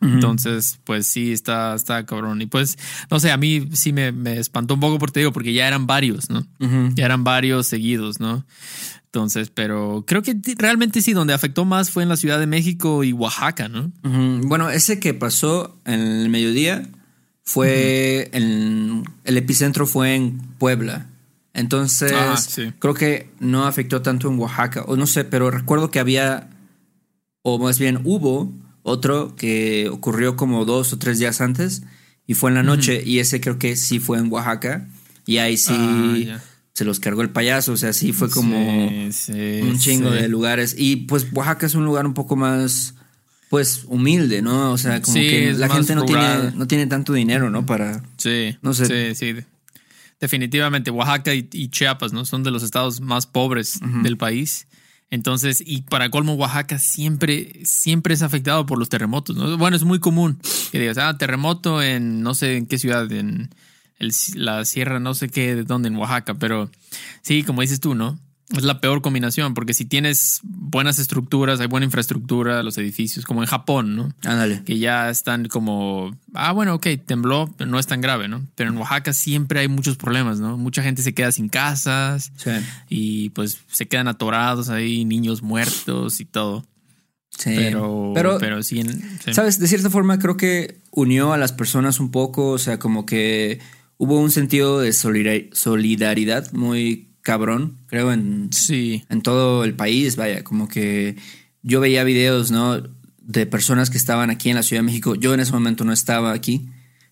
Entonces, 0.02 0.78
pues 0.84 1.06
sí, 1.08 1.30
está, 1.30 1.74
está 1.74 2.06
cabrón. 2.06 2.40
Y 2.40 2.46
pues, 2.46 2.78
no 3.10 3.20
sé, 3.20 3.30
a 3.32 3.36
mí 3.36 3.68
sí 3.74 3.92
me, 3.92 4.12
me 4.12 4.38
espantó 4.38 4.72
un 4.72 4.80
poco 4.80 4.98
porque 4.98 5.12
te 5.12 5.20
digo, 5.20 5.32
porque 5.32 5.52
ya 5.52 5.68
eran 5.68 5.86
varios, 5.86 6.30
¿no? 6.30 6.46
Ya 6.94 7.04
eran 7.04 7.22
varios 7.22 7.66
seguidos, 7.66 8.18
¿no? 8.18 8.46
Entonces, 9.06 9.50
pero 9.52 10.04
creo 10.06 10.22
que 10.22 10.36
realmente 10.56 11.02
sí, 11.02 11.12
donde 11.12 11.34
afectó 11.34 11.66
más 11.66 11.90
fue 11.90 12.02
en 12.02 12.08
la 12.08 12.16
Ciudad 12.16 12.38
de 12.38 12.46
México 12.46 13.04
y 13.04 13.12
Oaxaca, 13.12 13.68
¿no? 13.68 13.92
Bueno, 14.02 14.70
ese 14.70 15.00
que 15.00 15.12
pasó 15.12 15.78
en 15.84 16.00
el 16.00 16.30
mediodía 16.30 16.88
fue 17.42 18.28
en- 18.32 19.04
el 19.24 19.36
epicentro 19.36 19.86
fue 19.86 20.14
en 20.14 20.38
Puebla. 20.58 21.06
Entonces, 21.52 22.12
Ah, 22.14 22.36
sí. 22.36 22.72
creo 22.78 22.94
que 22.94 23.30
no 23.40 23.66
afectó 23.66 24.02
tanto 24.02 24.28
en 24.30 24.38
Oaxaca, 24.38 24.84
o 24.86 24.96
no 24.96 25.06
sé, 25.06 25.24
pero 25.24 25.50
recuerdo 25.50 25.90
que 25.90 25.98
había, 25.98 26.48
o 27.42 27.58
más 27.58 27.78
bien 27.78 28.00
hubo 28.04 28.52
otro 28.82 29.34
que 29.36 29.88
ocurrió 29.90 30.36
como 30.36 30.64
dos 30.64 30.92
o 30.92 30.98
tres 30.98 31.18
días 31.18 31.40
antes 31.40 31.82
y 32.26 32.34
fue 32.34 32.50
en 32.50 32.54
la 32.54 32.62
noche, 32.62 33.02
y 33.04 33.18
ese 33.18 33.40
creo 33.40 33.58
que 33.58 33.76
sí 33.76 33.98
fue 33.98 34.18
en 34.18 34.30
Oaxaca, 34.32 34.86
y 35.26 35.38
ahí 35.38 35.56
sí 35.56 35.72
Ah, 36.30 36.40
se 36.72 36.84
los 36.84 37.00
cargó 37.00 37.22
el 37.22 37.30
payaso, 37.30 37.72
o 37.72 37.76
sea, 37.76 37.92
sí 37.92 38.12
fue 38.12 38.30
como 38.30 38.88
Sí, 38.88 39.08
sí, 39.12 39.60
un 39.62 39.76
chingo 39.76 40.10
de 40.12 40.28
lugares. 40.28 40.74
Y 40.78 40.96
pues 40.96 41.26
Oaxaca 41.32 41.66
es 41.66 41.74
un 41.74 41.84
lugar 41.84 42.06
un 42.06 42.14
poco 42.14 42.36
más, 42.36 42.94
pues, 43.50 43.82
humilde, 43.88 44.40
¿no? 44.42 44.70
O 44.72 44.78
sea, 44.78 45.02
como 45.02 45.12
Sí, 45.16 45.28
que 45.28 45.52
la 45.54 45.68
gente 45.68 45.94
no 45.96 46.02
rural. 46.06 46.40
tiene, 46.42 46.56
no 46.56 46.66
tiene 46.68 46.86
tanto 46.86 47.12
dinero, 47.12 47.50
¿no? 47.50 47.66
Para. 47.66 48.00
Sí, 48.16 48.56
No 48.62 48.72
sé. 48.72 48.86
Sí, 48.86 49.14
sí. 49.16 49.32
de- 49.34 49.44
Definitivamente, 50.20 50.90
Oaxaca 50.90 51.34
y, 51.34 51.48
y 51.52 51.68
Chiapas, 51.68 52.12
¿no? 52.12 52.24
Son 52.24 52.42
de 52.42 52.50
los 52.50 52.62
estados 52.62 53.00
más 53.00 53.26
pobres 53.26 53.80
del 54.02 54.16
país. 54.16 54.66
Entonces, 55.10 55.62
y 55.66 55.82
para 55.82 56.10
colmo, 56.10 56.34
Oaxaca 56.34 56.78
siempre, 56.78 57.60
siempre 57.64 58.14
es 58.14 58.22
afectado 58.22 58.66
por 58.66 58.78
los 58.78 58.88
terremotos, 58.88 59.34
¿no? 59.34 59.56
Bueno, 59.58 59.76
es 59.76 59.82
muy 59.84 59.98
común 59.98 60.38
que 60.70 60.78
digas, 60.78 60.98
ah, 60.98 61.16
terremoto 61.18 61.82
en 61.82 62.22
no 62.22 62.34
sé 62.34 62.56
en 62.56 62.66
qué 62.66 62.78
ciudad, 62.78 63.10
en 63.10 63.48
el- 63.98 64.12
la 64.34 64.64
sierra, 64.64 65.00
no 65.00 65.14
sé 65.14 65.28
qué, 65.28 65.56
de 65.56 65.64
dónde, 65.64 65.88
en 65.88 65.96
Oaxaca, 65.96 66.34
pero 66.34 66.70
sí, 67.22 67.42
como 67.42 67.62
dices 67.62 67.80
tú, 67.80 67.94
¿no? 67.96 68.18
Es 68.56 68.64
la 68.64 68.80
peor 68.80 69.00
combinación, 69.00 69.54
porque 69.54 69.74
si 69.74 69.84
tienes 69.84 70.40
buenas 70.42 70.98
estructuras, 70.98 71.60
hay 71.60 71.68
buena 71.68 71.84
infraestructura, 71.86 72.62
los 72.64 72.76
edificios, 72.78 73.24
como 73.24 73.42
en 73.42 73.46
Japón, 73.48 73.94
¿no? 73.94 74.12
Ándale. 74.24 74.62
que 74.64 74.78
ya 74.78 75.08
están 75.08 75.46
como, 75.46 76.16
ah, 76.34 76.50
bueno, 76.52 76.74
ok, 76.74 76.86
tembló, 77.06 77.54
pero 77.56 77.70
no 77.70 77.78
es 77.78 77.86
tan 77.86 78.00
grave, 78.00 78.26
¿no? 78.26 78.44
Pero 78.56 78.70
en 78.70 78.76
Oaxaca 78.78 79.12
siempre 79.12 79.60
hay 79.60 79.68
muchos 79.68 79.96
problemas, 79.96 80.40
¿no? 80.40 80.56
Mucha 80.58 80.82
gente 80.82 81.02
se 81.02 81.14
queda 81.14 81.30
sin 81.30 81.48
casas 81.48 82.32
Sí. 82.36 82.50
y 82.88 83.30
pues 83.30 83.58
se 83.70 83.86
quedan 83.86 84.08
atorados 84.08 84.68
ahí, 84.68 85.04
niños 85.04 85.42
muertos 85.42 86.20
y 86.20 86.24
todo. 86.24 86.64
Sí. 87.30 87.52
Pero, 87.54 88.10
Pero- 88.14 88.38
pero, 88.40 88.62
sí, 88.64 88.80
en- 88.80 89.00
sí. 89.24 89.32
¿Sabes? 89.32 89.60
De 89.60 89.68
cierta 89.68 89.90
forma 89.90 90.18
creo 90.18 90.36
que 90.36 90.80
unió 90.90 91.32
a 91.32 91.38
las 91.38 91.52
personas 91.52 92.00
un 92.00 92.10
poco, 92.10 92.48
o 92.50 92.58
sea, 92.58 92.80
como 92.80 93.06
que 93.06 93.60
hubo 93.96 94.18
un 94.18 94.32
sentido 94.32 94.80
de 94.80 94.92
solidar- 94.92 95.48
solidaridad 95.52 96.50
muy 96.52 97.09
cabrón, 97.30 97.78
creo, 97.86 98.12
en, 98.12 98.48
Sí. 98.52 99.04
en 99.08 99.22
todo 99.22 99.62
el 99.64 99.74
país, 99.74 100.16
vaya, 100.16 100.42
como 100.42 100.66
que 100.66 101.14
yo 101.62 101.78
veía 101.80 102.02
videos, 102.02 102.50
¿no? 102.50 102.82
De 103.20 103.46
personas 103.46 103.88
que 103.90 103.98
estaban 103.98 104.30
aquí 104.30 104.50
en 104.50 104.56
la 104.56 104.64
Ciudad 104.64 104.82
de 104.82 104.86
México. 104.86 105.14
Yo 105.14 105.32
en 105.32 105.38
ese 105.40 105.52
momento 105.52 105.84
no 105.84 105.92
estaba 105.92 106.32
aquí, 106.32 106.68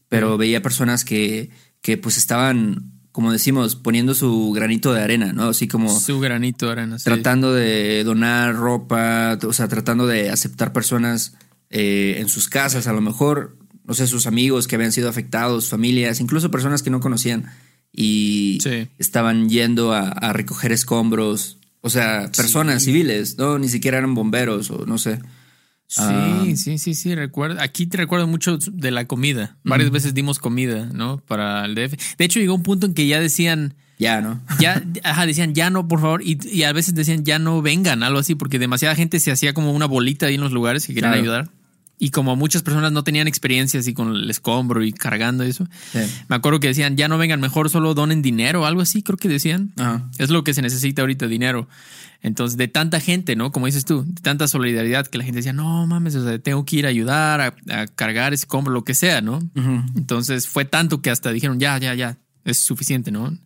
pero 0.08 0.36
veía 0.36 0.60
personas 0.60 1.04
que, 1.04 1.50
que 1.82 1.96
pues 1.98 2.16
estaban, 2.16 2.92
como 3.12 3.30
decimos, 3.30 3.76
poniendo 3.76 4.14
su 4.14 4.50
granito 4.52 4.92
de 4.92 5.02
arena, 5.02 5.32
¿no? 5.32 5.44
Así 5.50 5.68
como 5.68 5.88
Su 6.00 6.18
granito 6.18 6.66
de 6.66 6.72
arena. 6.72 6.98
sí. 6.98 7.04
tratando 7.04 7.52
de 7.54 8.02
donar 8.02 8.56
ropa, 8.56 9.38
o 9.46 9.52
sea, 9.52 9.68
tratando 9.68 10.06
de 10.08 10.30
aceptar 10.30 10.72
personas 10.72 11.34
eh, 11.70 12.16
en 12.18 12.28
sus 12.28 12.48
casas, 12.48 12.86
a 12.88 12.92
lo 12.92 13.00
mejor, 13.02 13.56
no 13.84 13.94
sé, 13.94 14.06
sus 14.08 14.26
amigos 14.26 14.66
que 14.66 14.74
habían 14.74 14.90
sido 14.92 15.08
afectados, 15.08 15.68
familias, 15.68 16.18
incluso 16.20 16.50
personas 16.50 16.82
que 16.82 16.90
no 16.90 16.98
conocían 17.00 17.44
y 18.00 18.58
Sí. 18.62 18.86
estaban 18.98 19.48
yendo 19.48 19.92
a, 19.92 20.08
a 20.08 20.32
recoger 20.32 20.70
escombros, 20.72 21.58
o 21.80 21.90
sea, 21.90 22.30
personas 22.36 22.84
civiles, 22.84 23.36
¿no? 23.38 23.58
Ni 23.58 23.68
siquiera 23.68 23.98
eran 23.98 24.14
bomberos 24.14 24.70
o 24.70 24.86
no 24.86 24.98
sé. 24.98 25.16
Sí, 25.90 26.02
Ah. 26.02 26.44
sí, 26.54 26.78
sí, 26.78 26.94
sí, 26.94 27.14
recuerdo. 27.14 27.60
Aquí 27.62 27.86
te 27.86 27.96
recuerdo 27.96 28.26
mucho 28.26 28.58
de 28.58 28.90
la 28.90 29.06
comida. 29.06 29.56
Varias 29.64 29.90
veces 29.90 30.12
dimos 30.14 30.38
comida, 30.38 30.86
¿no? 30.92 31.18
Para 31.26 31.64
el 31.64 31.74
DF. 31.74 31.96
De 32.18 32.24
hecho, 32.26 32.38
llegó 32.40 32.54
un 32.54 32.62
punto 32.62 32.86
en 32.86 32.92
que 32.94 33.06
ya 33.06 33.20
decían, 33.20 33.74
Ya, 33.98 34.20
¿no? 34.20 34.40
ya, 34.60 34.82
ajá, 35.02 35.24
decían, 35.26 35.54
ya 35.54 35.70
no, 35.70 35.88
por 35.88 36.00
favor. 36.00 36.22
Y, 36.22 36.38
y 36.52 36.64
a 36.64 36.72
veces 36.72 36.94
decían, 36.94 37.24
ya 37.24 37.38
no 37.38 37.62
vengan, 37.62 38.02
algo 38.02 38.18
así, 38.20 38.34
porque 38.34 38.58
demasiada 38.58 38.94
gente 38.94 39.18
se 39.18 39.30
hacía 39.32 39.54
como 39.54 39.72
una 39.72 39.86
bolita 39.86 40.26
ahí 40.26 40.34
en 40.34 40.42
los 40.42 40.52
lugares 40.52 40.86
que 40.86 40.92
querían 40.94 41.12
Claro. 41.12 41.22
ayudar. 41.22 41.50
Y 42.00 42.10
como 42.10 42.36
muchas 42.36 42.62
personas 42.62 42.92
no 42.92 43.02
tenían 43.02 43.26
experiencia 43.26 43.80
así 43.80 43.92
con 43.92 44.14
el 44.14 44.30
escombro 44.30 44.84
y 44.84 44.92
cargando 44.92 45.42
eso, 45.42 45.66
Sí. 45.92 45.98
me 46.28 46.36
acuerdo 46.36 46.60
que 46.60 46.68
decían, 46.68 46.96
ya 46.96 47.08
no 47.08 47.18
vengan, 47.18 47.40
mejor 47.40 47.70
solo 47.70 47.92
donen 47.94 48.22
dinero, 48.22 48.66
algo 48.66 48.82
así, 48.82 49.02
creo 49.02 49.16
que 49.18 49.28
decían. 49.28 49.72
Ajá. 49.76 50.08
Es 50.18 50.30
lo 50.30 50.44
que 50.44 50.54
se 50.54 50.62
necesita 50.62 51.02
ahorita, 51.02 51.26
dinero. 51.26 51.68
Entonces, 52.22 52.56
de 52.56 52.66
tanta 52.68 52.98
gente, 53.00 53.36
¿no? 53.36 53.52
Como 53.52 53.66
dices 53.66 53.84
tú, 53.84 54.04
de 54.04 54.20
tanta 54.22 54.48
solidaridad 54.48 55.06
que 55.06 55.18
la 55.18 55.24
gente 55.24 55.36
decía, 55.38 55.52
no 55.52 55.86
mames, 55.86 56.14
o 56.16 56.24
sea, 56.24 56.38
tengo 56.40 56.64
que 56.64 56.76
ir 56.76 56.86
a 56.86 56.88
ayudar, 56.88 57.40
a, 57.40 57.54
a 57.80 57.86
cargar 57.86 58.32
escombro, 58.34 58.72
lo 58.72 58.82
que 58.84 58.94
sea, 58.94 59.20
¿no? 59.20 59.38
Entonces 59.96 60.48
fue 60.48 60.64
tanto 60.64 61.00
que 61.00 61.10
hasta 61.10 61.30
dijeron, 61.32 61.60
ya, 61.60 61.78
ya, 61.78 61.94
ya, 61.94 62.18
es 62.44 62.58
suficiente, 62.58 63.10
¿no? 63.12 63.36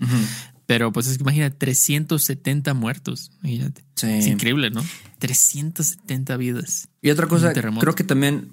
Pero 0.66 0.92
pues 0.92 1.06
es 1.06 1.16
que 1.18 1.22
imagínate, 1.22 1.56
370 1.58 2.74
muertos, 2.74 3.32
imagínate. 3.40 3.82
Sí. 3.96 4.06
Es 4.08 4.26
increíble, 4.26 4.70
¿no? 4.70 4.82
370 5.18 6.36
vidas. 6.36 6.88
Y 7.00 7.10
otra 7.10 7.26
cosa, 7.26 7.52
creo 7.52 7.94
que 7.94 8.04
también, 8.04 8.52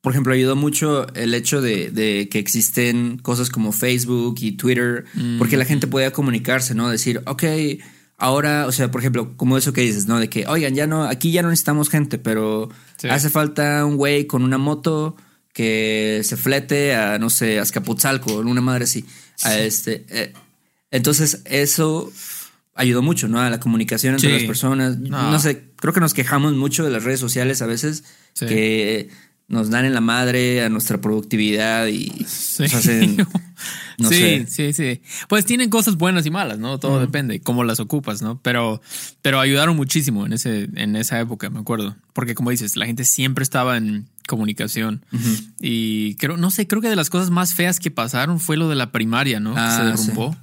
por 0.00 0.12
ejemplo, 0.12 0.32
ayudó 0.32 0.56
mucho 0.56 1.12
el 1.14 1.34
hecho 1.34 1.60
de, 1.60 1.90
de 1.90 2.28
que 2.28 2.38
existen 2.38 3.18
cosas 3.18 3.50
como 3.50 3.72
Facebook 3.72 4.36
y 4.40 4.52
Twitter, 4.52 5.04
porque 5.38 5.56
la 5.56 5.64
gente 5.64 5.86
podía 5.86 6.12
comunicarse, 6.12 6.74
¿no? 6.74 6.88
Decir, 6.88 7.22
ok, 7.26 7.44
ahora, 8.16 8.66
o 8.66 8.72
sea, 8.72 8.90
por 8.90 9.00
ejemplo, 9.00 9.36
como 9.36 9.56
eso 9.58 9.72
que 9.72 9.80
dices, 9.82 10.06
¿no? 10.06 10.18
De 10.18 10.28
que, 10.28 10.46
oigan, 10.46 10.74
ya 10.74 10.86
no, 10.86 11.04
aquí 11.04 11.32
ya 11.32 11.42
no 11.42 11.48
necesitamos 11.50 11.88
gente, 11.90 12.18
pero 12.18 12.68
Sí. 12.98 13.08
hace 13.08 13.30
falta 13.30 13.84
un 13.84 13.96
güey 13.96 14.26
con 14.26 14.42
una 14.42 14.58
moto 14.58 15.16
que 15.52 16.20
se 16.24 16.36
flete 16.36 16.94
a, 16.94 17.18
no 17.18 17.30
sé, 17.30 17.58
a 17.58 17.62
Azcapotzalco, 17.62 18.38
una 18.38 18.60
madre 18.60 18.84
así. 18.84 19.04
A 19.42 19.56
este, 19.58 20.04
eh, 20.08 20.32
entonces, 20.90 21.42
eso 21.44 22.10
ayudó 22.74 23.02
mucho, 23.02 23.28
¿no? 23.28 23.40
A 23.40 23.50
la 23.50 23.58
comunicación 23.60 24.14
entre 24.14 24.28
Sí. 24.30 24.34
las 24.36 24.44
personas. 24.44 24.98
No. 24.98 25.30
no 25.30 25.38
sé, 25.40 25.70
creo 25.76 25.92
que 25.92 26.00
nos 26.00 26.14
quejamos 26.14 26.54
mucho 26.54 26.84
de 26.84 26.90
las 26.90 27.04
redes 27.04 27.20
sociales 27.20 27.60
a 27.62 27.66
veces 27.66 28.04
Sí. 28.34 28.46
que 28.46 29.08
nos 29.48 29.70
dan 29.70 29.84
en 29.86 29.94
la 29.94 30.00
madre 30.00 30.62
a 30.62 30.68
nuestra 30.68 31.00
productividad 31.00 31.86
y 31.86 32.10
Sí. 32.28 32.62
nos 32.64 32.74
hacen, 32.74 33.16
no 33.98 34.08
sí, 34.10 34.14
sé. 34.14 34.46
sí, 34.48 34.72
sí. 34.74 35.00
Pues 35.28 35.44
tienen 35.44 35.70
cosas 35.70 35.96
buenas 35.96 36.24
y 36.26 36.30
malas, 36.30 36.58
¿no? 36.58 36.78
Todo 36.78 37.00
depende 37.00 37.40
cómo 37.40 37.64
las 37.64 37.80
ocupas, 37.80 38.20
¿no? 38.22 38.40
Pero, 38.42 38.80
pero 39.22 39.40
ayudaron 39.40 39.74
muchísimo 39.74 40.26
en 40.26 40.34
ese, 40.34 40.68
en 40.74 40.94
esa 40.96 41.18
época, 41.18 41.50
me 41.50 41.58
acuerdo. 41.60 41.96
Porque 42.12 42.34
como 42.36 42.50
dices, 42.50 42.76
la 42.76 42.86
gente 42.86 43.04
siempre 43.04 43.42
estaba 43.42 43.76
en 43.78 44.06
comunicación. 44.28 45.04
Y 45.60 46.14
creo, 46.16 46.36
no 46.36 46.50
sé, 46.50 46.66
creo 46.68 46.80
que 46.82 46.90
de 46.90 46.96
las 46.96 47.08
cosas 47.10 47.30
más 47.30 47.54
feas 47.54 47.80
que 47.80 47.90
pasaron 47.90 48.38
fue 48.38 48.56
lo 48.58 48.68
de 48.68 48.76
la 48.76 48.92
primaria, 48.92 49.40
¿no? 49.40 49.54
Ah, 49.56 49.68
que 49.68 49.96
se 49.98 50.04
derrumbó. 50.04 50.36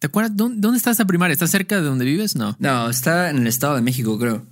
¿Te 0.00 0.06
acuerdas? 0.06 0.34
¿Dónde, 0.34 0.56
dónde 0.60 0.78
está 0.78 0.90
esa 0.90 1.04
primaria? 1.04 1.34
¿Está 1.34 1.46
cerca 1.46 1.76
de 1.76 1.82
donde 1.82 2.06
vives? 2.06 2.34
No. 2.34 2.56
No, 2.58 2.88
está 2.88 3.28
en 3.28 3.36
el 3.36 3.46
Estado 3.46 3.76
de 3.76 3.82
México, 3.82 4.18
creo. 4.18 4.46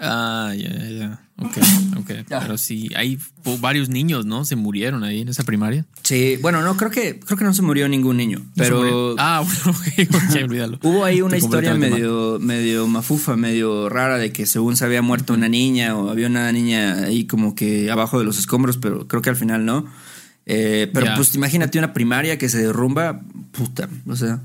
Ah, 0.00 0.52
ya, 0.56 0.68
ya, 0.68 0.88
ya. 0.90 1.20
Ok, 1.38 1.58
ok. 1.98 2.10
Pero 2.28 2.58
sí, 2.58 2.90
hay 2.96 3.16
varios 3.60 3.88
niños, 3.88 4.26
¿no? 4.26 4.44
Se 4.44 4.56
murieron 4.56 5.04
ahí 5.04 5.20
en 5.20 5.28
esa 5.28 5.44
primaria. 5.44 5.86
Sí, 6.02 6.38
bueno, 6.42 6.60
no, 6.62 6.76
creo 6.76 6.90
que, 6.90 7.20
creo 7.20 7.38
que 7.38 7.44
no 7.44 7.54
se 7.54 7.62
murió 7.62 7.88
ningún 7.88 8.16
niño, 8.16 8.44
pero. 8.56 9.14
Ah, 9.16 9.44
bueno, 9.64 9.78
ok, 9.78 10.14
ok, 10.14 10.42
olvídalo. 10.42 10.78
Hubo 10.82 11.04
ahí 11.04 11.22
una 11.22 11.36
Estoy 11.36 11.46
historia 11.46 11.74
medio, 11.74 12.38
medio 12.40 12.88
mafufa, 12.88 13.36
medio 13.36 13.88
rara 13.88 14.18
de 14.18 14.32
que 14.32 14.44
según 14.44 14.76
se 14.76 14.84
había 14.84 15.02
muerto 15.02 15.34
una 15.34 15.48
niña 15.48 15.96
o 15.96 16.10
había 16.10 16.26
una 16.26 16.50
niña 16.50 17.04
ahí 17.04 17.26
como 17.26 17.54
que 17.54 17.92
abajo 17.92 18.18
de 18.18 18.24
los 18.24 18.40
escombros, 18.40 18.76
pero 18.76 19.06
creo 19.06 19.22
que 19.22 19.30
al 19.30 19.36
final 19.36 19.64
no. 19.64 19.86
Eh, 20.52 20.90
pero 20.92 21.06
pues 21.16 21.34
imagínate 21.34 21.78
una 21.78 21.92
primaria 21.92 22.36
que 22.36 22.48
se 22.48 22.58
derrumba, 22.62 23.20
puta, 23.52 23.88
o 24.06 24.16
sea, 24.16 24.40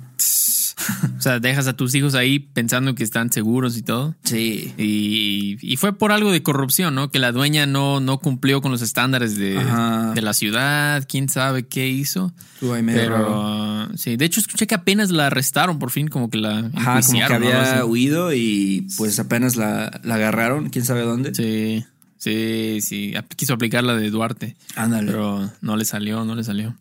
O 1.18 1.22
sea, 1.22 1.40
dejas 1.40 1.68
a 1.68 1.74
tus 1.74 1.96
hijos 1.96 2.16
ahí 2.16 2.38
pensando 2.40 2.96
que 2.96 3.04
están 3.04 3.32
seguros 3.32 3.78
y 3.78 3.82
todo. 3.82 4.14
sí. 4.24 4.74
Y, 4.78 5.58
y 5.62 5.78
fue 5.78 5.94
por 5.98 6.12
algo 6.12 6.32
de 6.32 6.44
corrupción, 6.44 6.94
¿no? 6.96 7.10
Que 7.10 7.18
la 7.18 7.32
dueña 7.32 7.66
no, 7.66 8.00
no 8.02 8.20
cumplió 8.20 8.62
con 8.62 8.72
los 8.72 8.82
estándares 8.82 9.38
de, 9.38 9.54
de 9.54 10.22
la 10.22 10.34
ciudad. 10.34 11.06
Quién 11.10 11.30
sabe 11.30 11.66
qué 11.66 11.88
hizo. 11.88 12.34
Raro. 12.62 12.84
Pero 12.86 13.90
sí, 13.98 14.18
de 14.18 14.26
hecho 14.26 14.42
escuché 14.42 14.68
que 14.68 14.76
apenas 14.76 15.12
la 15.12 15.28
arrestaron 15.28 15.80
por 15.80 15.92
fin, 15.92 16.08
como 16.08 16.30
que 16.30 16.38
la 16.40 16.70
Ajá, 16.74 17.02
como 17.02 17.20
que 17.28 17.34
había 17.34 17.86
huido 17.86 18.34
y 18.34 18.88
pues 18.98 19.18
apenas 19.20 19.56
la, 19.56 20.00
la 20.04 20.16
agarraron, 20.16 20.70
quién 20.70 20.84
sabe 20.86 21.02
dónde. 21.02 21.34
Sí, 21.34 21.86
sí, 22.18 22.80
sí. 22.82 23.14
Quiso 23.36 23.54
aplicar 23.54 23.84
la 23.84 23.96
de 23.96 24.10
Duarte. 24.10 24.56
Ándale. 24.76 25.08
Pero 25.12 25.52
no 25.62 25.76
le 25.78 25.86
salió, 25.86 26.24
no 26.26 26.36
le 26.36 26.44
salió. 26.44 26.76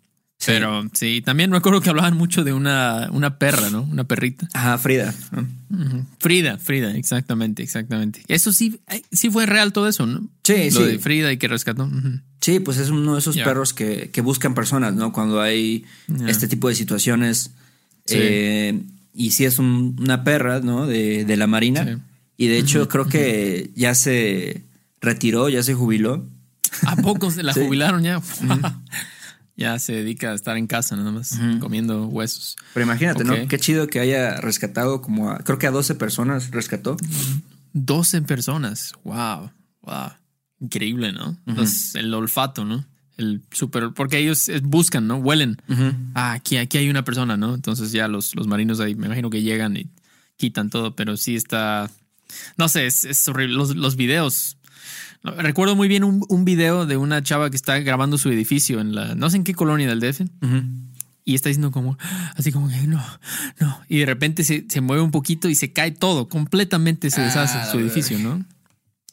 Pero 0.47 0.85
sí, 0.93 1.23
también 1.25 1.51
me 1.51 1.57
acuerdo 1.57 1.81
que 1.81 1.89
hablaban 1.89 2.17
mucho 2.19 2.45
de 2.45 2.53
una, 2.53 3.09
una 3.13 3.39
perra, 3.39 3.71
¿no? 3.71 3.83
Una 3.83 4.05
perrita. 4.05 4.47
Ajá, 4.53 4.77
Frida. 4.77 5.15
Ujú. 5.71 6.05
Frida, 6.19 6.59
Frida, 6.59 6.95
exactamente, 6.97 7.63
exactamente. 7.63 8.23
Eso 8.29 8.53
sí, 8.53 8.79
sí 9.11 9.31
fue 9.31 9.47
real 9.47 9.73
todo 9.73 9.89
eso, 9.89 10.07
¿no? 10.07 10.29
Sí, 10.43 10.71
Lo 10.73 10.81
sí. 10.81 10.87
de 10.87 10.99
Frida 10.99 11.33
y 11.33 11.39
que 11.39 11.49
rescató. 11.49 11.91
Sí, 12.43 12.61
pues 12.61 12.77
es 12.77 12.91
uno 12.91 13.15
de 13.15 13.21
esos 13.21 13.37
perros 13.39 13.73
que, 13.73 14.11
que 14.13 14.21
buscan 14.21 14.53
personas, 14.55 14.93
¿no? 14.95 15.13
Cuando 15.15 15.41
hay 15.41 15.85
este 16.27 16.47
tipo 16.47 16.69
de 16.69 16.75
situaciones. 16.75 17.53
Sí. 18.05 18.17
Eh, 18.19 18.83
y 19.15 19.31
sí 19.31 19.47
es 19.47 19.59
un- 19.59 19.97
una 19.99 20.25
perra, 20.25 20.61
¿no? 20.61 20.87
De, 20.87 21.25
de 21.25 21.37
la 21.39 21.47
Marina. 21.47 21.85
Sí. 21.85 22.03
Y 22.37 22.49
de 22.49 22.59
hecho 22.59 22.87
creo 22.89 23.07
que 23.07 23.71
ya 23.77 23.95
se 23.95 24.61
retiró, 25.05 25.49
ya 25.49 25.63
se 25.63 25.75
jubiló. 25.75 26.29
¿A 26.87 26.97
poco 26.97 27.31
se 27.31 27.43
la 27.43 27.53
Sí. 27.55 27.61
jubilaron 27.65 28.03
ya? 28.03 28.21
ya 29.57 29.79
se 29.79 29.93
dedica 29.93 30.33
a 30.33 30.35
estar 30.35 30.57
en 30.57 30.67
casa 30.67 30.97
nada 30.97 31.13
más, 31.13 31.39
comiendo 31.61 32.07
huesos. 32.09 32.57
Pero 32.73 32.85
imagínate. 32.87 33.23
¿no? 33.25 33.35
Qué 33.49 33.59
chido 33.59 33.87
que 33.87 34.01
haya 34.01 34.41
rescatado 34.41 35.01
como 35.01 35.31
a, 35.31 35.39
creo 35.39 35.59
que 35.59 35.67
a 35.67 35.71
12 35.71 35.95
personas 35.95 36.51
rescató. 36.51 36.97
12 37.73 38.23
personas. 38.23 38.93
Wow, 39.05 39.51
wow. 39.83 40.11
Increíble, 40.61 41.13
¿no? 41.13 41.37
Los- 41.47 41.95
el 41.95 42.13
olfato, 42.15 42.65
¿no? 42.65 42.85
El 43.17 43.43
super, 43.53 43.91
porque 43.95 44.19
ellos 44.19 44.49
eh, 44.49 44.61
buscan, 44.65 45.07
¿no? 45.07 45.17
Huelen. 45.19 45.61
Ah, 46.15 46.33
aquí, 46.33 46.57
aquí 46.57 46.79
hay 46.79 46.91
una 46.91 47.05
persona, 47.05 47.37
¿no? 47.37 47.55
Entonces 47.55 47.93
ya 47.93 48.09
los, 48.09 48.35
los 48.35 48.49
marinos 48.49 48.81
ahí, 48.81 48.97
me 48.97 49.07
imagino 49.07 49.31
que 49.31 49.43
llegan 49.43 49.77
y 49.77 49.89
quitan 50.37 50.69
todo, 50.69 50.97
pero 50.97 51.17
sí 51.17 51.37
está, 51.37 51.89
no 52.57 52.69
sé, 52.69 52.87
es, 52.87 53.05
es 53.05 53.29
horrible. 53.29 53.55
Los, 53.55 53.77
los 53.77 53.95
videos. 53.95 54.57
Recuerdo 55.25 55.75
muy 55.75 55.89
bien 55.89 56.05
un, 56.05 56.25
un 56.29 56.45
video 56.45 56.85
de 56.87 56.97
una 56.99 57.23
chava 57.23 57.49
que 57.51 57.57
está 57.57 57.79
grabando 57.81 58.19
su 58.19 58.29
edificio 58.31 58.81
en 58.81 58.95
la, 58.95 59.15
no 59.15 59.31
sé 59.31 59.39
en 59.39 59.45
qué 59.45 59.55
colonia 59.55 59.89
del 59.89 60.01
DF, 60.01 60.21
y 61.25 61.35
está 61.35 61.49
diciendo 61.49 61.71
como, 61.71 61.97
así 62.37 62.53
como 62.53 62.69
que 62.69 62.87
no, 62.87 63.03
no. 63.59 63.81
Y 63.89 63.99
de 64.01 64.07
repente 64.07 64.45
se, 64.45 64.67
se 64.69 64.81
mueve 64.83 65.03
un 65.03 65.11
poquito 65.11 65.49
y 65.49 65.55
se 65.55 65.73
cae 65.73 65.91
todo, 65.93 66.29
completamente 66.29 67.11
se 67.11 67.23
deshace 67.23 67.57
Ah, 67.57 67.67
su 67.73 67.79
edificio, 67.79 68.19
¿no? 68.19 68.45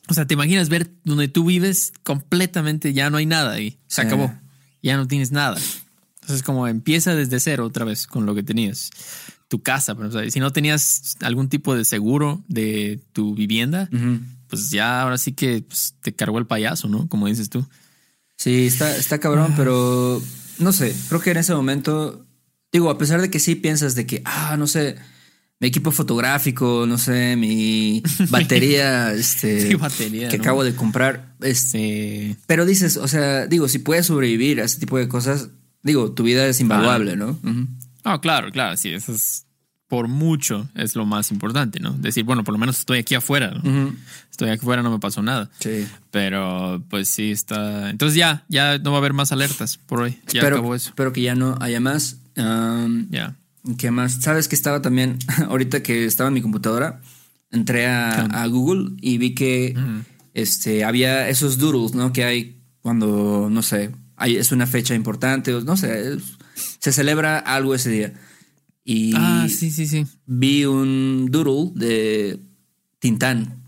O 0.09 0.13
sea, 0.13 0.27
te 0.27 0.33
imaginas 0.33 0.67
ver 0.67 0.91
donde 1.05 1.29
tú 1.29 1.45
vives 1.45 1.93
completamente 2.03 2.91
ya 2.91 3.09
no 3.09 3.15
hay 3.17 3.25
nada 3.25 3.57
y 3.61 3.79
se 3.87 4.01
Sí. 4.01 4.07
acabó. 4.07 4.33
Ya 4.83 4.97
no 4.97 5.07
tienes 5.07 5.31
nada. 5.31 5.57
Entonces, 6.21 6.43
como 6.43 6.67
empieza 6.67 7.15
desde 7.15 7.39
cero 7.39 7.65
otra 7.65 7.85
vez 7.85 8.07
con 8.07 8.25
lo 8.25 8.35
que 8.35 8.43
tenías. 8.43 8.89
Tu 9.47 9.61
casa, 9.61 9.95
pero 9.95 10.09
o 10.09 10.11
sea, 10.11 10.29
si 10.29 10.39
no 10.41 10.51
tenías 10.51 11.15
algún 11.21 11.47
tipo 11.47 11.75
de 11.75 11.85
seguro 11.85 12.43
de 12.49 12.99
tu 13.13 13.35
vivienda, 13.35 13.89
pues 14.51 14.69
ya 14.69 15.01
ahora 15.01 15.17
sí 15.17 15.31
que 15.31 15.63
pues, 15.67 15.95
te 16.01 16.13
cargó 16.13 16.37
el 16.37 16.45
payaso, 16.45 16.87
¿no? 16.87 17.07
Como 17.07 17.25
dices 17.25 17.49
tú. 17.49 17.65
Sí, 18.37 18.67
está, 18.67 18.95
está 18.97 19.19
cabrón, 19.19 19.53
pero 19.55 20.21
no 20.59 20.73
sé, 20.73 20.95
creo 21.09 21.21
que 21.21 21.31
en 21.31 21.37
ese 21.37 21.55
momento, 21.55 22.25
digo, 22.71 22.89
a 22.89 22.97
pesar 22.97 23.21
de 23.21 23.31
que 23.31 23.39
sí 23.39 23.55
piensas 23.55 23.95
de 23.95 24.05
que, 24.05 24.21
ah, 24.25 24.57
no 24.57 24.67
sé, 24.67 24.97
mi 25.59 25.67
equipo 25.67 25.91
fotográfico, 25.91 26.85
no 26.87 26.97
sé, 26.97 27.35
mi 27.37 28.03
batería, 28.29 29.13
este, 29.13 29.67
Sí, 29.69 29.75
batería, 29.75 30.27
que 30.27 30.37
¿no? 30.37 30.43
acabo 30.43 30.63
de 30.63 30.75
comprar. 30.75 31.35
Este, 31.41 32.35
pero 32.45 32.65
dices, 32.65 32.97
o 32.97 33.07
sea, 33.07 33.47
digo, 33.47 33.67
si 33.69 33.79
puedes 33.79 34.07
sobrevivir 34.07 34.59
a 34.59 34.65
ese 34.65 34.79
tipo 34.79 34.97
de 34.97 35.07
cosas, 35.07 35.49
digo, 35.81 36.11
tu 36.11 36.23
vida 36.23 36.45
es 36.47 36.59
invaluable, 36.59 37.15
¿no? 37.15 37.39
Ah, 38.03 38.19
claro, 38.19 38.51
claro, 38.51 38.75
sí, 38.75 38.89
eso 38.89 39.13
es 39.13 39.45
por 39.91 40.07
mucho 40.07 40.69
es 40.73 40.95
lo 40.95 41.05
más 41.05 41.31
importante, 41.31 41.81
¿no? 41.81 41.91
Decir, 41.91 42.23
bueno, 42.23 42.45
por 42.45 42.53
lo 42.53 42.57
menos 42.57 42.79
estoy 42.79 42.99
aquí 42.99 43.13
afuera. 43.13 43.61
Estoy 44.31 44.47
aquí 44.49 44.61
afuera, 44.61 44.81
no 44.81 44.89
me 44.89 44.99
pasó 44.99 45.21
nada. 45.21 45.49
Sí. 45.59 45.85
Pero 46.11 46.81
pues 46.89 47.09
sí 47.09 47.29
está. 47.31 47.89
Entonces 47.89 48.15
ya, 48.15 48.45
ya 48.47 48.77
no 48.77 48.91
va 48.91 48.97
a 48.97 48.99
haber 48.99 49.11
más 49.11 49.33
alertas 49.33 49.77
por 49.77 49.99
hoy. 49.99 50.11
Ya 50.31 50.39
Espero, 50.39 50.55
acabó 50.59 50.75
eso. 50.75 50.91
espero 50.91 51.11
que 51.11 51.21
ya 51.21 51.35
no 51.35 51.57
haya 51.59 51.81
más. 51.81 52.15
Am, 52.37 53.09
Ya. 53.11 53.35
¿Qué 53.77 53.91
más? 53.91 54.21
¿Sabes 54.21 54.47
que 54.47 54.55
estaba 54.55 54.81
también, 54.81 55.19
ahorita 55.49 55.83
que 55.83 56.05
estaba 56.05 56.29
en 56.29 56.35
mi 56.35 56.41
computadora, 56.41 57.01
entré 57.51 57.87
a, 57.87 58.21
a 58.27 58.47
Google 58.47 58.95
y 59.01 59.17
vi 59.17 59.35
que 59.35 59.75
este, 60.33 60.85
había 60.85 61.27
esos 61.27 61.57
doodles, 61.57 61.93
¿no? 61.95 62.13
Que 62.13 62.23
hay 62.23 62.61
cuando, 62.81 63.49
no 63.51 63.61
sé, 63.61 63.91
hay, 64.15 64.37
es 64.37 64.53
una 64.53 64.67
fecha 64.67 64.95
importante, 64.95 65.53
o 65.53 65.59
no 65.61 65.75
sé, 65.75 66.13
es- 66.13 66.37
se 66.79 66.93
celebra 66.93 67.37
algo 67.39 67.75
ese 67.75 67.89
día. 67.89 68.13
Y 68.83 69.13
Ah, 69.15 69.47
sí, 69.49 69.69
sí, 69.71 69.87
sí. 69.87 70.05
vi 70.25 70.65
un 70.65 71.27
doodle 71.29 71.71
de 71.75 72.39
Tintán. 72.99 73.61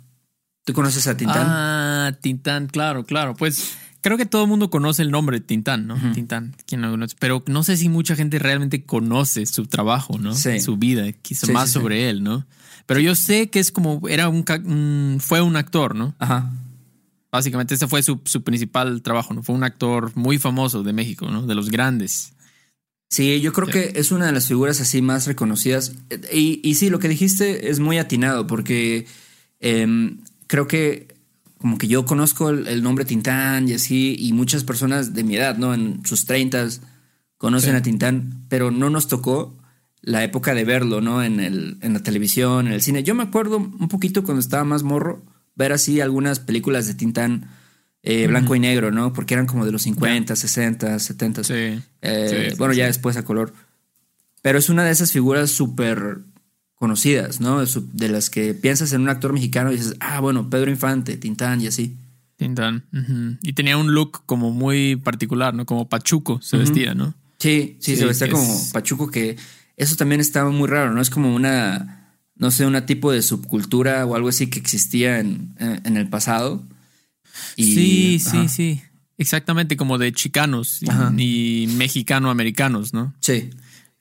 ¿Tú 0.66 0.74
conoces 0.74 1.08
a 1.08 1.18
Tintán? 1.18 1.46
Ah, 1.48 2.18
Tintán, 2.22 2.68
claro, 2.68 3.06
claro. 3.06 3.36
Pues 3.36 3.74
creo 4.02 4.18
que 4.18 4.26
todo 4.26 4.44
el 4.44 4.50
mundo 4.50 4.70
conoce 4.70 5.02
el 5.02 5.12
nombre 5.12 5.40
de 5.40 5.46
Tintán, 5.46 5.88
¿no? 5.88 5.96
Tintán. 6.14 6.56
Pero 7.20 7.44
no 7.48 7.64
sé 7.64 7.78
si 7.78 7.90
mucha 7.90 8.16
gente 8.16 8.40
realmente 8.40 8.84
conoce 8.86 9.46
su 9.46 9.66
trabajo, 9.66 10.18
¿no? 10.18 10.34
Sí. 10.34 10.60
Su 10.60 10.78
vida, 10.78 11.12
quizá 11.12 11.48
Sí, 11.48 11.54
más 11.54 11.70
sí, 11.70 11.74
sobre 11.74 12.10
él, 12.10 12.24
¿no? 12.24 12.46
Pero 12.86 13.00
yo 13.00 13.16
sé 13.16 13.50
que 13.50 13.60
es 13.60 13.72
como, 13.72 14.02
era 14.10 14.30
un- 14.30 15.18
fue 15.22 15.42
un 15.42 15.56
actor, 15.56 15.96
¿no? 15.96 16.16
Ajá. 16.20 16.52
Básicamente 17.32 17.74
ese 17.76 17.88
fue 17.88 18.04
su, 18.04 18.22
su 18.26 18.44
principal 18.44 19.02
trabajo, 19.02 19.34
¿no? 19.34 19.42
Fue 19.42 19.56
un 19.56 19.64
actor 19.64 20.12
muy 20.16 20.38
famoso 20.38 20.84
de 20.84 20.94
México, 20.94 21.30
¿no? 21.32 21.46
De 21.48 21.56
los 21.56 21.70
grandes. 21.72 22.33
Sí, 23.14 23.42
yo 23.42 23.54
creo 23.54 23.68
que 23.68 23.92
es 23.94 24.12
una 24.12 24.26
de 24.26 24.32
las 24.32 24.48
figuras 24.48 24.82
así 24.82 25.04
más 25.04 25.28
reconocidas. 25.28 25.94
Y, 26.32 26.60
y 26.64 26.74
sí, 26.74 26.90
lo 26.90 26.98
que 26.98 27.08
dijiste 27.08 27.70
es 27.70 27.80
muy 27.80 28.00
atinado, 28.00 28.48
porque 28.48 29.06
em, 29.60 30.18
creo 30.48 30.66
que 30.68 31.14
como 31.60 31.78
que 31.78 31.88
yo 31.88 32.06
conozco 32.06 32.50
el, 32.50 32.68
el 32.68 32.82
nombre 32.82 33.06
Tintán 33.06 33.70
y 33.70 33.74
así, 33.74 34.16
y 34.18 34.34
muchas 34.34 34.64
personas 34.64 35.14
de 35.14 35.24
mi 35.24 35.36
edad, 35.36 35.60
¿no? 35.60 35.76
En 35.76 36.04
sus 36.06 36.26
treintas 36.26 36.82
conocen 37.38 37.74
Sí. 37.74 37.78
a 37.78 37.82
Tintán, 37.84 38.46
pero 38.50 38.72
no 38.72 38.90
nos 38.90 39.08
tocó 39.08 39.56
la 40.02 40.24
época 40.24 40.56
de 40.56 40.64
verlo, 40.66 41.00
¿no? 41.00 41.22
En, 41.24 41.40
el, 41.40 41.78
en 41.82 41.94
la 41.94 42.02
televisión, 42.02 42.66
en 42.66 42.74
el 42.74 42.82
cine. 42.82 43.04
Yo 43.04 43.14
me 43.14 43.22
acuerdo 43.22 43.58
un 43.58 43.90
poquito 43.90 44.24
cuando 44.24 44.40
estaba 44.40 44.64
más 44.64 44.82
morro, 44.82 45.22
ver 45.54 45.72
así 45.72 46.02
algunas 46.02 46.40
películas 46.40 46.88
de 46.88 46.96
Tintán 46.96 47.48
eh, 48.04 48.28
blanco 48.28 48.54
y 48.56 48.60
negro, 48.60 48.92
¿no? 48.92 49.14
Porque 49.14 49.34
eran 49.34 49.46
como 49.48 49.66
de 49.66 49.72
los 49.72 49.82
50, 49.84 50.36
60, 50.36 51.00
70. 51.00 51.44
Sí. 51.44 51.54
Eh, 52.02 52.50
Sí, 52.52 52.56
bueno, 52.58 52.74
sí, 52.74 52.80
ya 52.80 52.86
sí. 52.86 52.90
después 52.90 53.16
a 53.18 53.24
color. 53.24 53.54
Pero 54.42 54.60
es 54.60 54.70
una 54.70 54.84
de 54.84 54.92
esas 54.92 55.12
figuras 55.12 55.50
súper 55.52 56.20
conocidas, 56.76 57.40
¿no? 57.40 57.64
De 57.94 58.10
las 58.10 58.30
que 58.30 58.54
piensas 58.54 58.92
en 58.94 59.02
un 59.02 59.10
actor 59.10 59.32
mexicano 59.34 59.72
y 59.72 59.78
dices, 59.78 59.96
ah, 60.02 60.20
bueno, 60.20 60.50
Pedro 60.50 60.70
Infante, 60.70 61.16
Tintán 61.18 61.62
y 61.62 61.68
así. 61.68 61.96
Tintán. 62.36 62.84
Y 63.42 63.54
tenía 63.54 63.78
un 63.78 63.94
look 63.94 64.24
como 64.26 64.52
muy 64.52 64.98
particular, 64.98 65.54
¿no? 65.54 65.66
Como 65.66 65.88
pachuco 65.88 66.42
se 66.42 66.58
vestía, 66.58 66.94
¿no? 66.94 67.14
Sí, 67.40 67.78
sí, 67.80 67.96
se 67.96 68.06
vestía 68.06 68.30
como 68.30 68.44
es- 68.44 68.72
Pachuco, 68.74 69.10
que 69.10 69.38
eso 69.78 69.96
también 69.96 70.20
estaba 70.20 70.50
muy 70.50 70.68
raro, 70.68 70.94
¿no? 70.94 71.02
Es 71.02 71.10
como 71.10 71.34
una, 71.34 72.16
no 72.36 72.52
sé, 72.52 72.66
una 72.66 72.86
tipo 72.86 73.12
de 73.14 73.22
subcultura 73.22 74.06
o 74.06 74.16
algo 74.16 74.28
así 74.30 74.48
que 74.50 74.60
existía 74.60 75.20
en, 75.20 75.54
en- 75.60 75.82
en 75.86 75.96
el 75.98 76.10
pasado. 76.10 76.64
Y- 77.56 77.64
sí, 77.76 78.20
sí, 78.20 78.38
ajá. 78.38 78.48
sí. 78.48 78.82
Exactamente, 79.18 79.78
como 79.78 79.98
de 80.00 80.12
chicanos 80.12 80.82
y, 80.82 80.90
Ajá. 80.90 81.14
y 81.18 81.68
mexicano-americanos, 81.78 82.94
¿no? 82.94 83.14
Sí, 83.20 83.50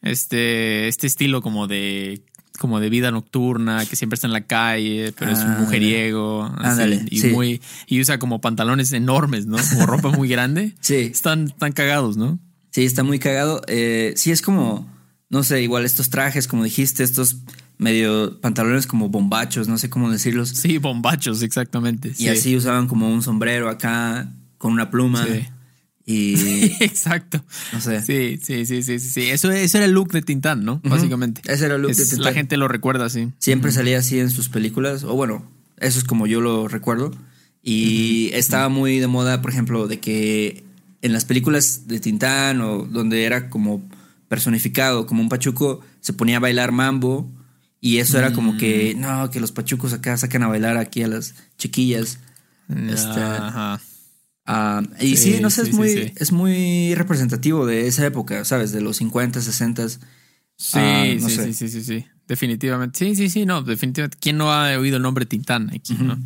Este, 0.00 0.88
este 0.88 1.06
estilo 1.06 1.42
como 1.42 1.66
de 1.68 2.22
como 2.58 2.78
de 2.80 2.90
vida 2.90 3.10
nocturna, 3.10 3.84
que 3.86 3.96
siempre 3.96 4.14
está 4.14 4.26
en 4.28 4.32
la 4.32 4.42
calle, 4.46 5.12
pero 5.18 5.32
es 5.32 5.38
un 5.40 5.46
Ándale. 5.46 5.62
mujeriego. 5.64 6.44
así, 6.44 6.66
Ándale, 6.68 7.04
y 7.10 7.18
sí. 7.20 7.28
muy, 7.28 7.60
y 7.88 8.00
usa 8.00 8.18
como 8.20 8.40
pantalones 8.40 8.92
enormes, 8.92 9.46
¿no? 9.46 9.56
Como 9.70 9.86
ropa 9.86 10.10
muy 10.10 10.28
grande. 10.28 10.74
sí, 10.80 10.96
Están 10.96 11.48
tan 11.58 11.72
cagados, 11.72 12.16
¿no? 12.16 12.38
sí, 12.70 12.84
está 12.84 13.02
muy 13.02 13.18
cagado. 13.18 13.62
Eh, 13.68 14.12
sí, 14.16 14.30
es 14.30 14.42
como, 14.42 14.88
no 15.28 15.42
sé, 15.42 15.62
igual 15.62 15.84
estos 15.84 16.08
trajes, 16.10 16.46
como 16.46 16.62
dijiste, 16.64 17.02
estos 17.02 17.36
medio 17.82 18.40
pantalones 18.40 18.86
como 18.86 19.08
bombachos, 19.08 19.68
no 19.68 19.76
sé 19.76 19.90
cómo 19.90 20.10
decirlos. 20.10 20.50
Sí, 20.50 20.78
bombachos, 20.78 21.42
exactamente. 21.42 22.08
Y 22.10 22.14
sí. 22.14 22.28
así 22.28 22.56
usaban 22.56 22.86
como 22.88 23.12
un 23.12 23.22
sombrero 23.22 23.68
acá 23.68 24.32
con 24.58 24.72
una 24.72 24.90
pluma. 24.90 25.26
Sí. 25.26 25.44
Y 26.06 26.34
Exacto. 26.80 27.44
no 27.72 27.80
sé. 27.80 28.02
Sí, 28.02 28.38
sí, 28.42 28.66
sí, 28.66 28.82
sí, 28.82 28.98
sí. 28.98 29.30
Eso, 29.30 29.50
eso 29.50 29.76
era 29.78 29.86
el 29.86 29.92
look 29.92 30.12
de 30.12 30.22
Tintán, 30.22 30.64
¿no? 30.64 30.80
Básicamente. 30.84 31.42
Ese 31.46 31.66
era 31.66 31.76
el 31.76 31.82
look 31.82 31.90
Es- 31.90 31.98
de 31.98 32.04
Tintán. 32.06 32.24
La 32.24 32.32
gente 32.32 32.56
lo 32.56 32.68
recuerda 32.68 33.04
así. 33.04 33.28
Siempre 33.38 33.72
salía 33.72 33.98
así 33.98 34.18
en 34.18 34.30
sus 34.30 34.48
películas, 34.48 35.04
o 35.04 35.14
bueno, 35.14 35.44
eso 35.78 35.98
es 35.98 36.04
como 36.04 36.26
yo 36.26 36.40
lo 36.40 36.68
recuerdo. 36.68 37.12
Y 37.62 38.30
estaba 38.32 38.68
muy 38.68 38.98
de 38.98 39.06
moda, 39.06 39.40
por 39.42 39.50
ejemplo, 39.52 39.86
de 39.86 40.00
que 40.00 40.64
en 41.02 41.12
las 41.12 41.24
películas 41.24 41.86
de 41.86 42.00
Tintán 42.00 42.60
o 42.60 42.84
donde 42.84 43.24
era 43.24 43.48
como 43.50 43.82
personificado 44.28 45.06
como 45.06 45.22
un 45.22 45.28
pachuco, 45.28 45.80
se 46.00 46.12
ponía 46.12 46.38
a 46.38 46.40
bailar 46.40 46.72
mambo. 46.72 47.30
Y 47.84 47.98
eso 47.98 48.16
era 48.16 48.32
como 48.32 48.56
que, 48.56 48.94
no, 48.96 49.28
que 49.28 49.40
los 49.40 49.50
pachucos 49.50 49.92
acá 49.92 50.16
sacan 50.16 50.44
a 50.44 50.46
bailar 50.46 50.76
aquí 50.76 51.02
a 51.02 51.08
las 51.08 51.34
chiquillas. 51.58 52.20
Este, 52.68 53.20
Ajá. 53.20 53.80
Ah, 54.46 54.82
y 55.00 55.16
sí, 55.16 55.34
Sí, 55.34 55.40
no 55.40 55.50
sé, 55.50 55.64
sí, 55.64 55.70
es, 55.70 55.76
muy, 55.76 55.88
sí, 55.88 56.12
es 56.14 56.30
muy 56.30 56.94
representativo 56.94 57.66
de 57.66 57.88
esa 57.88 58.06
época, 58.06 58.44
¿sabes? 58.44 58.70
De 58.70 58.80
los 58.80 58.98
50, 58.98 59.40
60. 59.40 59.88
Sí, 59.88 59.98
no 61.20 61.28
sé. 61.28 61.46
sí, 61.46 61.54
sí, 61.54 61.68
sí, 61.68 61.82
sí. 61.82 62.06
Definitivamente. 62.28 63.00
Sí, 63.00 63.16
sí, 63.16 63.28
sí, 63.28 63.46
no, 63.46 63.62
definitivamente. 63.62 64.16
¿Quién 64.20 64.36
no 64.36 64.52
ha 64.52 64.78
oído 64.78 64.98
el 64.98 65.02
nombre 65.02 65.26
Tintán 65.26 65.68
aquí, 65.74 65.94
no? 65.94 66.16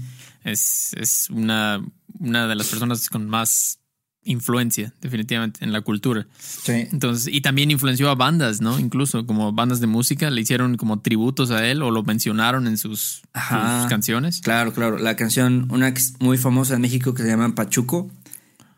Es, 0.44 0.92
es 0.92 1.30
una, 1.30 1.82
una 2.18 2.46
de 2.46 2.54
las 2.54 2.68
personas 2.68 3.08
con 3.08 3.30
más 3.30 3.80
influencia, 4.26 4.92
definitivamente, 5.00 5.64
en 5.64 5.72
la 5.72 5.80
cultura. 5.80 6.26
Sí. 6.38 6.86
Entonces, 6.92 7.32
y 7.32 7.40
también 7.40 7.70
influenció 7.70 8.10
a 8.10 8.14
bandas, 8.14 8.60
¿no? 8.60 8.78
Incluso 8.78 9.24
como 9.26 9.52
bandas 9.52 9.80
de 9.80 9.86
música 9.86 10.28
le 10.30 10.40
hicieron 10.42 10.76
como 10.76 11.00
tributos 11.00 11.50
a 11.50 11.66
él 11.66 11.82
o 11.82 11.90
lo 11.90 12.02
mencionaron 12.02 12.66
en 12.66 12.76
sus, 12.76 13.22
Ajá. 13.32 13.80
sus 13.80 13.88
canciones. 13.88 14.40
Claro, 14.42 14.72
claro. 14.74 14.98
La 14.98 15.16
canción, 15.16 15.68
una 15.70 15.94
muy 16.20 16.36
famosa 16.38 16.74
en 16.74 16.82
México 16.82 17.14
que 17.14 17.22
se 17.22 17.28
llama 17.28 17.54
Pachuco, 17.54 18.10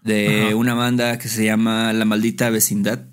de 0.04 0.46
Ajá. 0.48 0.56
una 0.56 0.74
banda 0.74 1.18
que 1.18 1.28
se 1.28 1.44
llama 1.44 1.92
La 1.92 2.04
Maldita 2.04 2.50
Vecindad. 2.50 3.04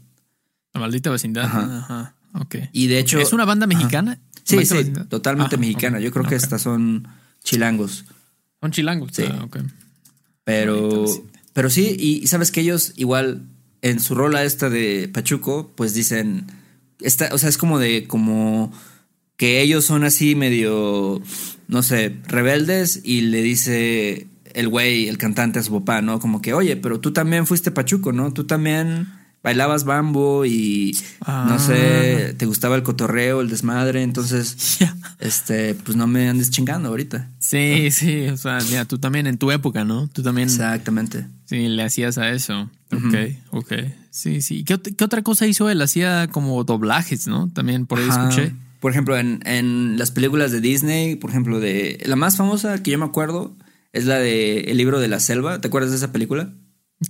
La 0.74 0.82
maldita 0.82 1.10
vecindad. 1.10 1.45
Ajá. 1.45 1.78
Ajá. 1.80 2.15
Ok. 2.34 2.56
Y 2.74 2.88
de 2.88 3.00
hecho. 3.00 3.17
¿Es 3.19 3.32
una 3.32 3.45
banda 3.45 3.65
mexicana? 3.65 4.19
Sí, 4.43 4.58
sí, 4.65 4.76
Vecindad. 4.76 5.08
totalmente 5.08 5.58
mexicana. 5.58 6.00
Yo 6.02 6.12
creo 6.12 6.26
que 6.26 6.36
estas 6.36 6.62
son 6.62 7.08
chilangos. 7.43 8.04
Son 8.60 8.71
chilangos. 8.71 9.12
Sí. 9.13 9.24
Ah, 9.30 9.48
Pero. 10.43 11.06
Pero 11.55 11.69
sí, 11.69 11.95
y, 11.97 12.27
sabes 12.27 12.51
que 12.51 12.59
ellos 12.59 12.91
igual 12.97 13.47
en 13.81 14.01
su 14.01 14.13
rola 14.13 14.43
esta 14.43 14.69
de 14.69 15.07
Pachuco, 15.07 15.71
pues 15.73 15.93
dicen, 15.93 16.47
esta, 16.99 17.29
o 17.31 17.37
sea, 17.37 17.47
es 17.47 17.57
como 17.57 17.79
de, 17.79 18.07
como 18.07 18.73
que 19.37 19.61
ellos 19.61 19.85
son 19.85 20.03
así 20.03 20.35
medio, 20.35 21.21
no 21.69 21.81
sé, 21.81 22.17
rebeldes 22.27 22.99
y 23.05 23.21
le 23.21 23.41
dice 23.41 24.27
el 24.53 24.67
güey, 24.67 25.07
el 25.07 25.17
cantante 25.17 25.59
a 25.59 25.63
su 25.63 25.71
papá, 25.71 26.01
¿no? 26.01 26.19
Como 26.19 26.41
que, 26.41 26.53
oye, 26.53 26.75
pero 26.75 26.99
tú 26.99 27.13
también 27.13 27.47
fuiste 27.47 27.71
Pachuco, 27.71 28.11
¿no? 28.11 28.33
Tú 28.33 28.43
también 28.43 29.07
bailabas 29.45 29.86
bambo 29.86 30.43
y, 30.45 30.97
Ah. 31.21 31.45
no 31.47 31.60
sé, 31.60 32.34
te 32.38 32.45
gustaba 32.45 32.75
el 32.75 32.84
cotorreo, 32.84 33.39
el 33.41 33.49
desmadre, 33.49 34.01
entonces, 34.03 34.79
este, 35.19 35.75
pues 35.75 35.95
no 35.95 36.08
me 36.08 36.27
andes 36.27 36.49
chingando 36.51 36.89
ahorita. 36.89 37.29
Sí, 37.39 37.89
sí, 37.91 38.27
o 38.27 38.36
sea, 38.38 38.58
mira, 38.69 38.86
tú 38.86 38.97
también 38.97 39.27
en 39.27 39.38
tu 39.38 39.51
época, 39.51 39.86
¿no? 39.86 40.08
Tú 40.10 40.21
también 40.23 40.49
Exactamente. 40.49 41.27
sí, 41.45 41.67
le 41.69 41.84
hacías 41.84 42.17
a 42.17 42.29
eso. 42.31 42.69
Ok, 42.91 43.15
ok. 43.51 43.73
Sí, 44.10 44.41
sí. 44.41 44.63
¿Qué, 44.63 44.77
qué 44.79 45.03
otra 45.03 45.21
cosa 45.21 45.45
hizo 45.47 45.69
él? 45.69 45.81
Hacía 45.81 46.27
como 46.31 46.63
doblajes, 46.63 47.27
¿no? 47.27 47.49
También 47.53 47.86
por 47.86 47.99
ahí 47.99 48.08
Ajá. 48.10 48.27
escuché. 48.29 48.53
Por 48.79 48.91
ejemplo, 48.91 49.17
en, 49.17 49.39
en 49.45 49.97
las 49.97 50.12
películas 50.12 50.51
de 50.51 50.62
Disney, 50.62 51.15
por 51.15 51.29
ejemplo, 51.31 51.60
de 51.60 52.01
la 52.05 52.15
más 52.15 52.38
famosa 52.38 52.81
que 52.84 52.91
yo 52.91 52.97
me 52.99 53.05
acuerdo 53.05 53.55
es 53.93 54.05
la 54.05 54.17
de 54.19 54.60
El 54.71 54.77
libro 54.77 54.99
de 54.99 55.08
la 55.08 55.19
selva. 55.19 55.60
¿Te 55.62 55.67
acuerdas 55.67 55.91
de 55.91 55.97
esa 55.97 56.12
película? 56.12 56.53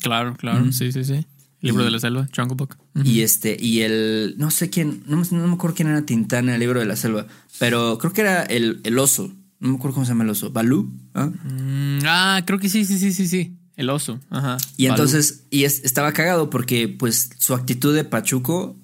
Claro, 0.02 0.36
claro, 0.36 0.72
sí, 0.72 0.92
sí, 0.92 1.04
sí. 1.04 1.26
Libro 1.62 1.82
Y- 1.82 1.86
de 1.86 1.92
la 1.92 2.00
selva, 2.00 2.28
Jungle 2.36 2.56
Book. 2.56 2.78
Y 3.04 3.22
este, 3.22 3.58
y 3.60 3.82
el, 3.82 4.36
no 4.38 4.52
sé 4.52 4.70
quién, 4.70 5.04
no, 5.08 5.18
me- 5.18 5.26
no 5.32 5.48
me 5.48 5.54
acuerdo 5.54 5.76
quién 5.76 5.88
era 5.90 6.02
Tintán 6.06 6.48
en 6.50 6.56
el 6.56 6.60
libro 6.60 6.80
de 6.80 6.86
la 6.86 6.96
selva, 6.96 7.26
pero 7.60 7.98
creo 7.98 8.14
que 8.14 8.22
era 8.22 8.44
el, 8.44 8.82
el 8.84 9.00
oso. 9.00 9.34
No 9.60 9.70
me 9.70 9.76
acuerdo 9.78 9.96
cómo 9.96 10.06
se 10.06 10.12
llama 10.12 10.26
el 10.26 10.30
oso. 10.32 10.52
Balú. 10.52 10.92
¿ah? 11.14 11.26
Mm, 11.28 12.00
ah, 12.06 12.42
creo 12.46 12.60
que 12.60 12.70
sí, 12.70 12.86
sí, 12.86 13.00
sí, 13.00 13.14
sí, 13.14 13.28
sí. 13.28 13.58
El 13.78 13.90
oso, 13.90 14.20
ajá. 14.30 14.58
Y 14.78 14.88
Balú. 14.88 14.96
entonces, 15.04 15.44
y 15.50 15.64
es- 15.64 15.84
estaba 15.84 16.12
cagado 16.14 16.50
porque 16.50 16.88
pues 16.88 17.30
su 17.40 17.54
actitud 17.54 17.96
de 17.96 18.04
Pachuco 18.06 18.78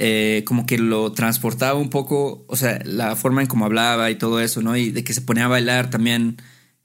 eh, 0.00 0.44
como 0.46 0.64
que 0.64 0.78
lo 0.78 1.10
transportaba 1.12 1.76
un 1.78 1.90
poco, 1.90 2.44
o 2.48 2.56
sea, 2.56 2.80
la 2.84 3.16
forma 3.16 3.40
en 3.42 3.48
cómo 3.48 3.64
hablaba 3.64 4.10
y 4.12 4.14
todo 4.16 4.38
eso, 4.40 4.62
¿no? 4.62 4.76
Y 4.76 4.90
de 4.92 5.02
que 5.02 5.12
se 5.12 5.22
ponía 5.22 5.46
a 5.46 5.48
bailar 5.48 5.90
también 5.90 6.36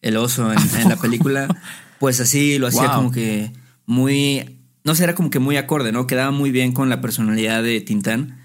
el 0.02 0.18
oso 0.18 0.52
en, 0.52 0.58
en 0.82 0.90
la 0.90 0.96
película, 0.96 1.48
pues 2.00 2.20
así 2.20 2.58
lo 2.58 2.66
hacía 2.68 2.88
Wow. 2.88 2.96
como 2.96 3.12
que 3.12 3.52
muy, 3.86 4.58
no 4.84 4.96
sé, 4.96 5.04
era 5.04 5.16
como 5.16 5.30
que 5.30 5.40
muy 5.40 5.58
acorde, 5.58 5.92
¿no? 5.92 6.08
Quedaba 6.08 6.32
muy 6.32 6.52
bien 6.52 6.72
con 6.72 6.90
la 6.90 7.02
personalidad 7.02 7.64
de 7.64 7.82
Tintán 7.82 8.40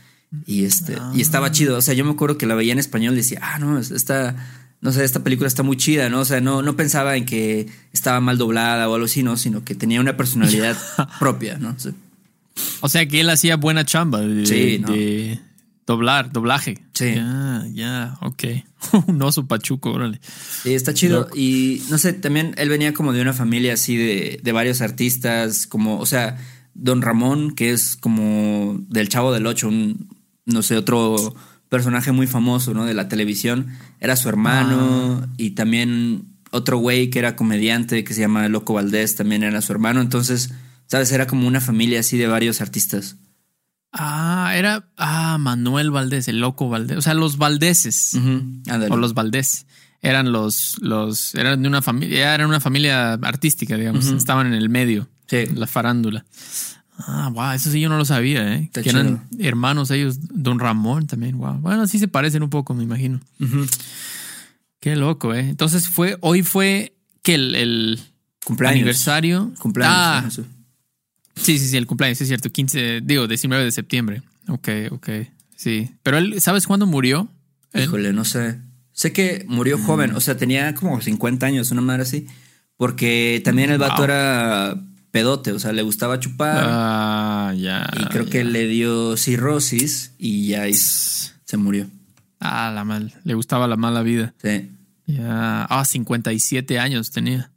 y 0.46 0.64
este, 0.64 0.98
y 1.14 1.20
estaba 1.20 1.51
chido, 1.51 1.79
o 1.79 1.83
sea, 1.83 1.94
yo 1.94 2.05
me 2.05 2.11
acuerdo 2.11 2.37
que 2.37 2.46
la 2.46 2.55
veía 2.55 2.72
en 2.72 2.79
español 2.79 3.14
y 3.14 3.18
decía, 3.18 3.40
ah, 3.42 3.59
no, 3.59 3.79
esta, 3.79 4.37
no 4.81 4.92
sé, 4.92 5.05
esta 5.05 5.24
película 5.24 5.48
está 5.48 5.62
muy 5.62 5.77
chida, 5.77 6.11
¿no? 6.11 6.20
O 6.20 6.24
sea, 6.24 6.40
no, 6.40 6.62
no 6.62 6.77
pensaba 6.77 7.16
en 7.16 7.24
que 7.24 7.66
estaba 7.92 8.20
mal 8.20 8.37
doblada 8.37 8.88
o 8.88 8.94
algo 8.94 9.07
así, 9.07 9.22
¿no? 9.22 9.37
Sino 9.37 9.64
que 9.64 9.74
tenía 9.74 10.01
una 10.01 10.16
personalidad 10.16 10.77
propia, 11.18 11.59
¿no? 11.59 11.70
O 11.70 11.79
sea, 11.79 11.92
O 12.81 12.88
sea 12.88 13.07
que 13.07 13.20
él 13.20 13.31
hacía 13.31 13.57
buena 13.57 13.85
chamba 13.85 14.20
de, 14.20 14.46
Sí, 14.46 14.79
¿no? 14.81 14.92
de 14.92 15.40
doblar, 15.87 16.31
doblaje. 16.31 16.79
Sí. 16.98 17.14
Ya, 17.14 17.64
ya, 17.72 18.18
ok. 18.22 18.44
Un 19.06 19.22
oso 19.22 19.46
pachuco, 19.46 19.92
órale. 19.92 20.20
Sí, 20.64 20.74
está 20.74 20.92
chido. 20.92 21.20
Loco. 21.20 21.37
Y 21.37 21.84
no 21.90 21.98
sé, 21.98 22.12
también 22.12 22.54
él 22.56 22.68
venía 22.68 22.92
como 22.92 23.12
de 23.12 23.22
una 23.22 23.32
familia 23.32 23.74
así 23.74 23.96
de, 23.96 24.40
de 24.42 24.52
varios 24.52 24.80
artistas, 24.80 25.68
como, 25.68 26.00
o 26.00 26.06
sea, 26.06 26.38
Don 26.74 27.00
Ramón, 27.00 27.52
que 27.54 27.70
es 27.70 27.94
como 27.94 28.80
del 28.88 29.08
Chavo 29.08 29.32
del 29.32 29.46
Ocho, 29.46 29.68
un, 29.68 30.08
no 30.44 30.62
sé, 30.62 30.76
otro 30.76 31.37
personaje 31.68 32.11
muy 32.11 32.26
famoso, 32.26 32.74
¿no? 32.74 32.84
De 32.84 32.94
la 32.94 33.08
televisión. 33.08 33.68
Era 34.00 34.16
su 34.16 34.28
hermano 34.28 35.24
y 35.37 35.50
también 35.50 36.24
otro 36.50 36.78
güey 36.78 37.11
que 37.11 37.20
era 37.20 37.37
comediante 37.37 38.02
que 38.02 38.12
se 38.12 38.22
llama 38.22 38.48
Loco 38.48 38.74
Valdés, 38.74 39.14
también 39.14 39.44
era 39.44 39.61
su 39.61 39.70
hermano. 39.70 40.00
Entonces, 40.00 40.52
¿sabes? 40.88 41.12
Era 41.12 41.28
como 41.28 41.46
una 41.46 41.61
familia 41.61 42.00
así 42.00 42.18
de 42.18 42.26
varios 42.26 42.61
artistas. 42.61 43.18
Ah, 43.92 44.53
era. 44.55 44.88
Ah, 44.96 45.38
Manuel 45.38 45.90
Valdés, 45.90 46.29
el 46.29 46.40
loco 46.40 46.68
Valdés. 46.68 46.98
O 46.98 47.03
sea, 47.03 47.14
los 47.14 47.38
Valdeses. 47.38 48.14
Ujú, 48.14 48.31
ándale. 48.68 48.88
O 48.90 48.96
los 48.96 49.14
Valdés. 49.14 49.66
Eran 50.01 50.31
los, 50.31 50.77
los, 50.81 51.35
eran 51.35 51.61
de 51.62 51.68
una 51.68 51.83
familia, 51.83 52.35
eran 52.35 52.48
una 52.48 52.61
familia 52.61 53.14
artística, 53.14 53.77
digamos. 53.77 54.07
Estaban 54.07 54.46
en 54.46 54.53
el 54.55 54.68
medio. 54.68 55.09
Sí. 55.27 55.46
La 55.55 55.66
farándula. 55.66 56.24
Ah, 56.98 57.31
wow, 57.33 57.53
eso 57.53 57.70
sí 57.70 57.81
yo 57.81 57.88
no 57.88 57.96
lo 57.96 58.05
sabía, 58.05 58.55
¿eh? 58.55 58.64
Está 58.64 58.83
que 58.83 58.90
eran 58.90 59.29
hermanos 59.38 59.90
ellos, 59.92 60.18
Don 60.20 60.59
Ramón 60.59 61.07
también, 61.07 61.38
wow. 61.38 61.55
Bueno, 61.55 61.87
sí 61.87 61.98
se 61.98 62.09
parecen 62.09 62.42
un 62.42 62.51
poco, 62.51 62.74
me 62.74 62.83
imagino. 62.83 63.20
Qué 64.81 64.96
loco, 64.96 65.35
¿eh? 65.35 65.48
Entonces 65.48 65.88
fue, 65.88 66.16
hoy 66.20 66.42
fue 66.42 66.96
que 67.22 67.35
el, 67.35 67.55
el 67.55 68.01
Cumpleaños. 68.44 68.77
aniversario. 68.79 69.53
Cumpleaños. 69.59 70.40
Ah, 70.40 70.42
sí. 71.40 71.59
sí, 71.59 71.68
sí, 71.68 71.77
el 71.77 71.87
cumpleaños, 71.87 72.20
es 72.20 72.29
cierto, 72.29 72.51
15, 72.51 73.01
digo, 73.03 73.27
19 73.27 73.64
de 73.64 73.72
septiembre. 73.72 74.22
Ok, 74.48 74.68
ok, 74.90 75.09
sí. 75.57 75.90
Pero 76.03 76.18
él, 76.18 76.40
¿sabes 76.40 76.66
cuándo 76.66 76.87
murió? 76.87 77.29
Él- 77.72 77.85
Híjole, 77.85 78.12
no 78.12 78.24
sé. 78.24 78.59
Sé 78.92 79.12
que 79.12 79.44
murió 79.48 79.79
joven, 79.79 80.14
o 80.16 80.20
sea, 80.20 80.37
tenía 80.37 80.74
como 80.74 81.01
50 81.01 81.46
años, 81.46 81.70
una 81.70 81.81
madre 81.83 82.03
así. 82.03 82.27
Porque 82.77 83.40
también 83.44 83.70
el 83.70 83.79
vato 83.79 83.96
Wow. 83.96 84.05
era 84.05 84.85
pedote, 85.11 85.53
o 85.53 85.59
sea, 85.59 85.72
le 85.72 85.83
gustaba 85.83 86.20
chupar. 86.20 86.64
Ah, 86.68 87.55
ya. 87.57 87.88
y 88.01 88.05
creo 88.07 88.27
que 88.27 88.44
le 88.44 88.66
dio 88.66 89.16
cirrosis 89.16 90.12
y 90.18 90.48
ya 90.48 90.66
es- 90.66 91.35
se 91.44 91.57
murió. 91.57 91.87
Ah, 92.40 92.70
la 92.74 92.85
mal. 92.85 93.14
Le 93.24 93.35
gustaba 93.35 93.66
la 93.66 93.77
mala 93.77 94.03
vida. 94.03 94.35
Sí. 94.42 94.70
Ya. 95.07 95.64
Ah, 95.64 95.85
57 95.85 96.79
años 96.79 97.11
tenía. 97.11 97.51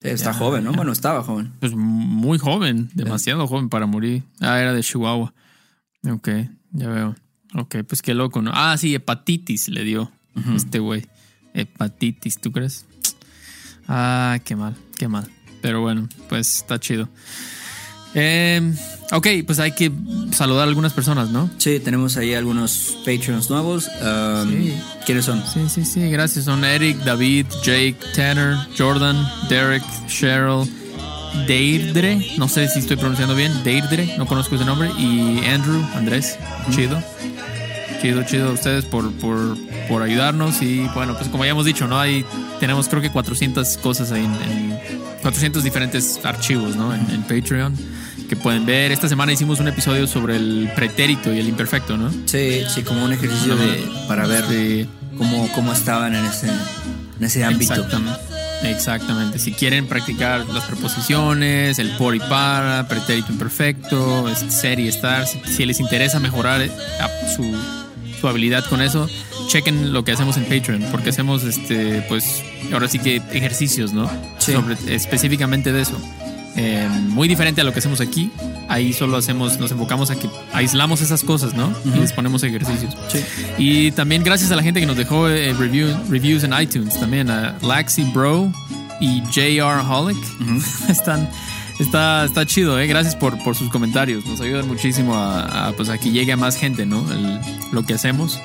Está 0.00 0.32
Ya, 0.32 0.38
joven, 0.38 0.64
¿no? 0.64 0.72
Bueno, 0.72 0.92
estaba 0.92 1.22
joven. 1.22 1.52
Pues 1.60 1.74
muy 1.74 2.38
joven, 2.38 2.90
demasiado 2.94 3.46
joven 3.46 3.68
para 3.68 3.86
morir. 3.86 4.22
Ah, 4.40 4.58
era 4.58 4.72
de 4.72 4.82
Chihuahua. 4.82 5.34
Ok, 6.10 6.28
ya 6.72 6.88
veo. 6.88 7.14
Ok, 7.54 7.76
pues 7.86 8.00
qué 8.00 8.14
loco, 8.14 8.40
¿no? 8.40 8.50
Ah, 8.54 8.76
sí, 8.78 8.94
hepatitis 8.94 9.68
le 9.68 9.84
dio 9.84 10.10
este 10.54 10.78
güey. 10.78 11.06
Hepatitis, 11.52 12.40
¿tú 12.40 12.52
crees? 12.52 12.86
Ah, 13.88 14.38
qué 14.44 14.56
mal, 14.56 14.74
qué 14.96 15.08
mal. 15.08 15.28
Pero 15.60 15.82
bueno, 15.82 16.08
pues 16.28 16.56
está 16.56 16.78
chido. 16.80 17.08
Eh, 18.14 18.72
ok, 19.12 19.26
pues 19.46 19.58
hay 19.60 19.72
que 19.72 19.90
saludar 20.32 20.64
a 20.64 20.68
algunas 20.68 20.92
personas, 20.92 21.30
¿no? 21.30 21.48
Sí, 21.58 21.80
tenemos 21.80 22.16
ahí 22.16 22.34
algunos 22.34 22.96
Patreons 23.04 23.50
nuevos. 23.50 23.88
Um, 24.02 24.50
Sí. 24.50 24.74
¿Quiénes 25.06 25.24
son? 25.24 25.42
Sí, 25.46 25.60
sí, 25.68 25.84
sí, 25.84 26.10
gracias. 26.10 26.44
Son 26.44 26.64
Eric, 26.64 26.98
David, 27.04 27.46
Jake, 27.62 27.96
Tanner, 28.14 28.56
Jordan, 28.76 29.28
Derek, 29.48 29.82
Cheryl, 30.06 30.68
Deirdre, 31.46 32.34
no 32.38 32.48
sé 32.48 32.68
si 32.68 32.80
estoy 32.80 32.96
pronunciando 32.96 33.34
bien, 33.34 33.52
Deirdre, 33.62 34.14
no 34.18 34.26
conozco 34.26 34.56
ese 34.56 34.64
nombre, 34.64 34.90
y 34.98 35.44
Andrew, 35.46 35.80
Andrés, 35.94 36.36
chido. 36.70 37.00
Chido, 38.02 38.22
chido 38.24 38.48
a 38.48 38.52
ustedes 38.52 38.84
por, 38.86 39.12
por, 39.12 39.56
por 39.88 40.02
ayudarnos 40.02 40.62
y 40.62 40.80
bueno, 40.94 41.14
pues 41.18 41.28
como 41.28 41.44
ya 41.44 41.50
hemos 41.50 41.66
dicho, 41.66 41.86
¿no? 41.86 42.00
Hay, 42.00 42.24
tenemos 42.58 42.88
creo 42.88 43.02
que 43.02 43.10
400 43.10 43.76
cosas 43.76 44.10
ahí 44.10 44.24
en, 44.24 44.32
en 44.50 44.78
400 45.20 45.62
diferentes 45.62 46.18
archivos, 46.24 46.76
¿no? 46.76 46.94
En, 46.94 47.02
en 47.10 47.22
Patreon 47.22 47.76
pueden 48.40 48.66
ver. 48.66 48.90
Esta 48.92 49.08
semana 49.08 49.32
hicimos 49.32 49.60
un 49.60 49.68
episodio 49.68 50.06
sobre 50.06 50.36
el 50.36 50.70
pretérito 50.74 51.32
y 51.32 51.38
el 51.38 51.48
imperfecto, 51.48 51.96
¿no? 51.96 52.10
Sí, 52.26 52.62
sí, 52.74 52.82
como 52.82 53.04
un 53.04 53.12
ejercicio 53.12 53.56
de 53.56 53.84
para 54.08 54.26
ver 54.26 54.44
Sí. 54.48 54.88
cómo, 55.16 55.48
cómo 55.54 55.72
estaban 55.72 56.14
en 56.14 56.24
ese, 56.24 56.48
en 56.48 57.24
ese 57.24 57.44
ámbito. 57.44 57.74
Exactamente. 57.74 58.20
Exactamente. 58.64 59.38
Si 59.38 59.52
quieren 59.52 59.86
practicar 59.86 60.46
las 60.48 60.64
preposiciones, 60.64 61.78
el 61.78 61.90
por 61.96 62.14
y 62.14 62.20
para, 62.20 62.86
pretérito 62.88 63.32
imperfecto, 63.32 64.26
ser 64.48 64.78
y 64.80 64.88
estar, 64.88 65.26
si, 65.26 65.40
si 65.46 65.64
les 65.64 65.80
interesa 65.80 66.20
mejorar 66.20 66.60
eh, 66.60 66.70
a- 67.00 67.28
su, 67.34 67.56
su 68.20 68.28
habilidad 68.28 68.64
con 68.66 68.82
eso, 68.82 69.08
chequen 69.48 69.92
lo 69.94 70.04
que 70.04 70.12
hacemos 70.12 70.36
en 70.36 70.44
Patreon, 70.44 70.84
porque 70.90 71.08
hacemos 71.08 71.42
este, 71.44 72.02
pues, 72.08 72.42
ahora 72.72 72.86
sí 72.86 72.98
que 72.98 73.16
ejercicios, 73.32 73.94
¿no? 73.94 74.10
Sí. 74.38 74.52
Sobre- 74.52 74.76
específicamente 74.94 75.72
de 75.72 75.80
eso. 75.80 75.98
Eh, 76.56 76.88
muy 77.08 77.28
diferente 77.28 77.60
a 77.60 77.64
lo 77.64 77.72
que 77.72 77.78
hacemos 77.78 78.00
aquí. 78.00 78.30
Ahí 78.68 78.92
solo 78.92 79.16
hacemos, 79.16 79.58
nos 79.58 79.70
enfocamos 79.70 80.10
a 80.10 80.16
que 80.16 80.28
aislamos 80.52 81.00
esas 81.00 81.22
cosas, 81.22 81.54
¿no? 81.54 81.72
Y 81.84 81.98
les 81.98 82.12
ponemos 82.12 82.42
ejercicios. 82.42 82.96
Sí. 83.08 83.20
Y 83.58 83.90
también 83.92 84.22
gracias 84.24 84.50
a 84.50 84.56
la 84.56 84.62
gente 84.62 84.80
que 84.80 84.86
nos 84.86 84.96
dejó 84.96 85.28
eh, 85.28 85.54
review- 85.54 85.96
reviews 86.08 86.42
en 86.44 86.52
iTunes, 86.60 86.98
también 86.98 87.30
a 87.30 87.56
Laxi 87.62 88.02
Bro 88.12 88.52
y 89.00 89.22
JR 89.32 89.80
Holic. 89.88 90.18
Están, 90.88 91.28
está, 91.78 92.24
está 92.24 92.44
chido, 92.46 92.78
¿eh? 92.78 92.86
Gracias 92.86 93.16
por, 93.16 93.38
por 93.42 93.54
sus 93.56 93.70
comentarios. 93.70 94.24
Nos 94.26 94.40
ayudan 94.40 94.66
muchísimo 94.68 95.14
a, 95.14 95.68
a, 95.68 95.72
pues, 95.72 95.88
a 95.88 95.98
que 95.98 96.10
llegue 96.10 96.32
a 96.32 96.36
más 96.36 96.56
gente, 96.56 96.84
¿no? 96.84 97.10
El- 97.12 97.40
lo 97.72 97.84
que 97.84 97.94
hacemos. 97.94 98.38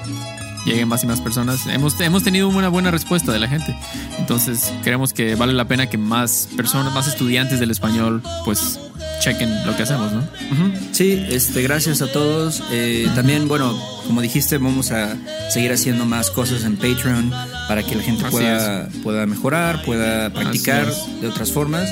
Lleguen 0.66 0.88
más 0.88 1.04
y 1.04 1.08
más 1.08 1.22
personas. 1.22 1.68
Hemos, 1.68 2.00
hemos 2.02 2.24
tenido 2.24 2.50
una 2.50 2.70
buena 2.70 2.90
respuesta 2.90 3.32
de 3.32 3.40
la 3.40 3.48
gente. 3.48 3.78
Entonces, 4.18 4.74
creemos 4.84 5.14
que 5.14 5.36
vale 5.36 5.54
la 5.54 5.68
pena 5.68 5.88
que 5.88 5.98
más 5.98 6.50
personas, 6.58 6.94
más 6.94 7.08
estudiantes 7.08 7.60
del 7.60 7.70
español, 7.70 8.24
pues 8.44 8.80
chequen 9.20 9.66
lo 9.66 9.76
que 9.76 9.84
hacemos, 9.84 10.12
¿no? 10.12 10.20
Ujú. 10.20 10.78
Sí, 10.92 11.24
este, 11.30 11.62
gracias 11.62 12.02
a 12.02 12.12
todos. 12.12 12.64
Eh, 12.72 13.08
también, 13.16 13.48
bueno, 13.48 13.80
como 14.08 14.22
dijiste, 14.22 14.58
vamos 14.58 14.92
a 14.92 15.16
seguir 15.50 15.72
haciendo 15.72 16.06
más 16.06 16.32
cosas 16.32 16.64
en 16.64 16.76
Patreon 16.78 17.32
para 17.68 17.84
que 17.84 17.96
la 17.96 18.04
gente 18.04 18.24
Así 18.24 18.32
pueda, 18.32 18.90
pueda 19.04 19.26
mejorar, 19.26 19.84
pueda 19.84 20.32
practicar 20.32 20.92
de 21.22 21.28
otras 21.28 21.52
formas. 21.52 21.90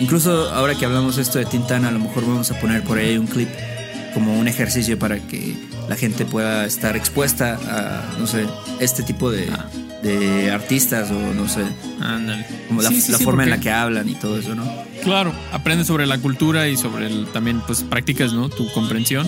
Incluso 0.00 0.50
ahora 0.50 0.74
que 0.74 0.84
hablamos 0.84 1.18
esto 1.18 1.38
de 1.38 1.44
Tintana, 1.44 1.88
a 1.88 1.92
lo 1.92 1.98
mejor 1.98 2.26
vamos 2.26 2.50
a 2.50 2.58
poner 2.60 2.82
por 2.82 2.98
ahí 2.98 3.18
un 3.18 3.26
clip 3.26 3.48
como 4.14 4.38
un 4.38 4.48
ejercicio 4.48 4.98
para 4.98 5.18
que 5.18 5.54
la 5.90 5.96
gente 5.96 6.24
pueda 6.24 6.64
estar 6.64 6.96
expuesta 6.96 7.58
a, 7.68 8.18
no 8.18 8.26
sé, 8.26 8.46
este 8.78 9.02
tipo 9.02 9.30
de, 9.30 9.50
Ah. 9.52 9.66
de 10.02 10.50
artistas 10.50 11.10
o 11.10 11.34
no 11.34 11.46
sé, 11.48 11.62
Ándale. 12.00 12.46
como 12.68 12.80
la, 12.80 12.88
Sí, 12.88 13.00
sí, 13.02 13.12
la 13.12 13.18
sí, 13.18 13.24
forma 13.24 13.42
en 13.44 13.50
la 13.50 13.58
que 13.60 13.70
hablan 13.70 14.08
y 14.08 14.14
todo 14.14 14.38
eso, 14.38 14.54
¿no? 14.54 14.64
Claro, 15.02 15.32
aprendes 15.52 15.86
sobre 15.88 16.06
la 16.06 16.16
cultura 16.18 16.68
y 16.68 16.76
sobre 16.76 17.06
el 17.08 17.26
también 17.32 17.60
pues 17.66 17.82
practicas, 17.82 18.32
¿no? 18.32 18.48
Tu 18.48 18.70
comprensión. 18.72 19.26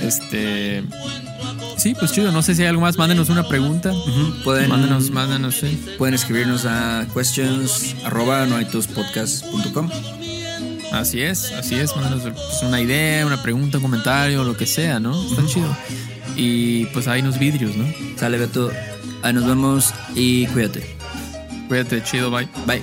Este 0.00 0.82
Sí, 1.76 1.94
pues 1.98 2.12
chido, 2.12 2.30
no 2.32 2.42
sé 2.42 2.54
si 2.54 2.62
hay 2.62 2.68
algo 2.68 2.82
más, 2.82 2.96
mándenos 2.98 3.28
una 3.30 3.46
pregunta. 3.48 3.90
Ujú. 3.92 4.42
Pueden, 4.44 4.68
Mándenos, 4.70 5.10
mándenos, 5.10 5.54
sí. 5.56 5.80
pueden 5.98 6.14
escribirnos 6.14 6.64
a 6.66 7.06
questions 7.14 7.94
arroba 8.04 8.44
noaitospodcast.com. 8.46 9.88
Así 10.92 11.22
es, 11.22 11.52
así 11.52 11.76
es, 11.76 11.94
mándenos 11.96 12.22
pues, 12.22 12.62
una 12.62 12.80
idea, 12.80 13.24
una 13.24 13.42
pregunta, 13.42 13.78
un 13.78 13.82
comentario, 13.82 14.42
lo 14.44 14.56
que 14.56 14.66
sea, 14.66 14.98
¿no? 14.98 15.22
Está 15.24 15.46
chido. 15.46 15.76
Y 16.36 16.86
pues 16.86 17.06
hay 17.06 17.20
unos 17.20 17.38
vidrios, 17.38 17.76
¿no? 17.76 17.86
Sale 18.16 18.38
Beto, 18.38 18.70
ahí 19.22 19.32
nos 19.32 19.46
vemos 19.46 19.94
y 20.14 20.46
cuídate. 20.48 20.96
Cuídate, 21.68 22.02
chido. 22.02 22.30
Bye. 22.30 22.48
Bye. 22.66 22.82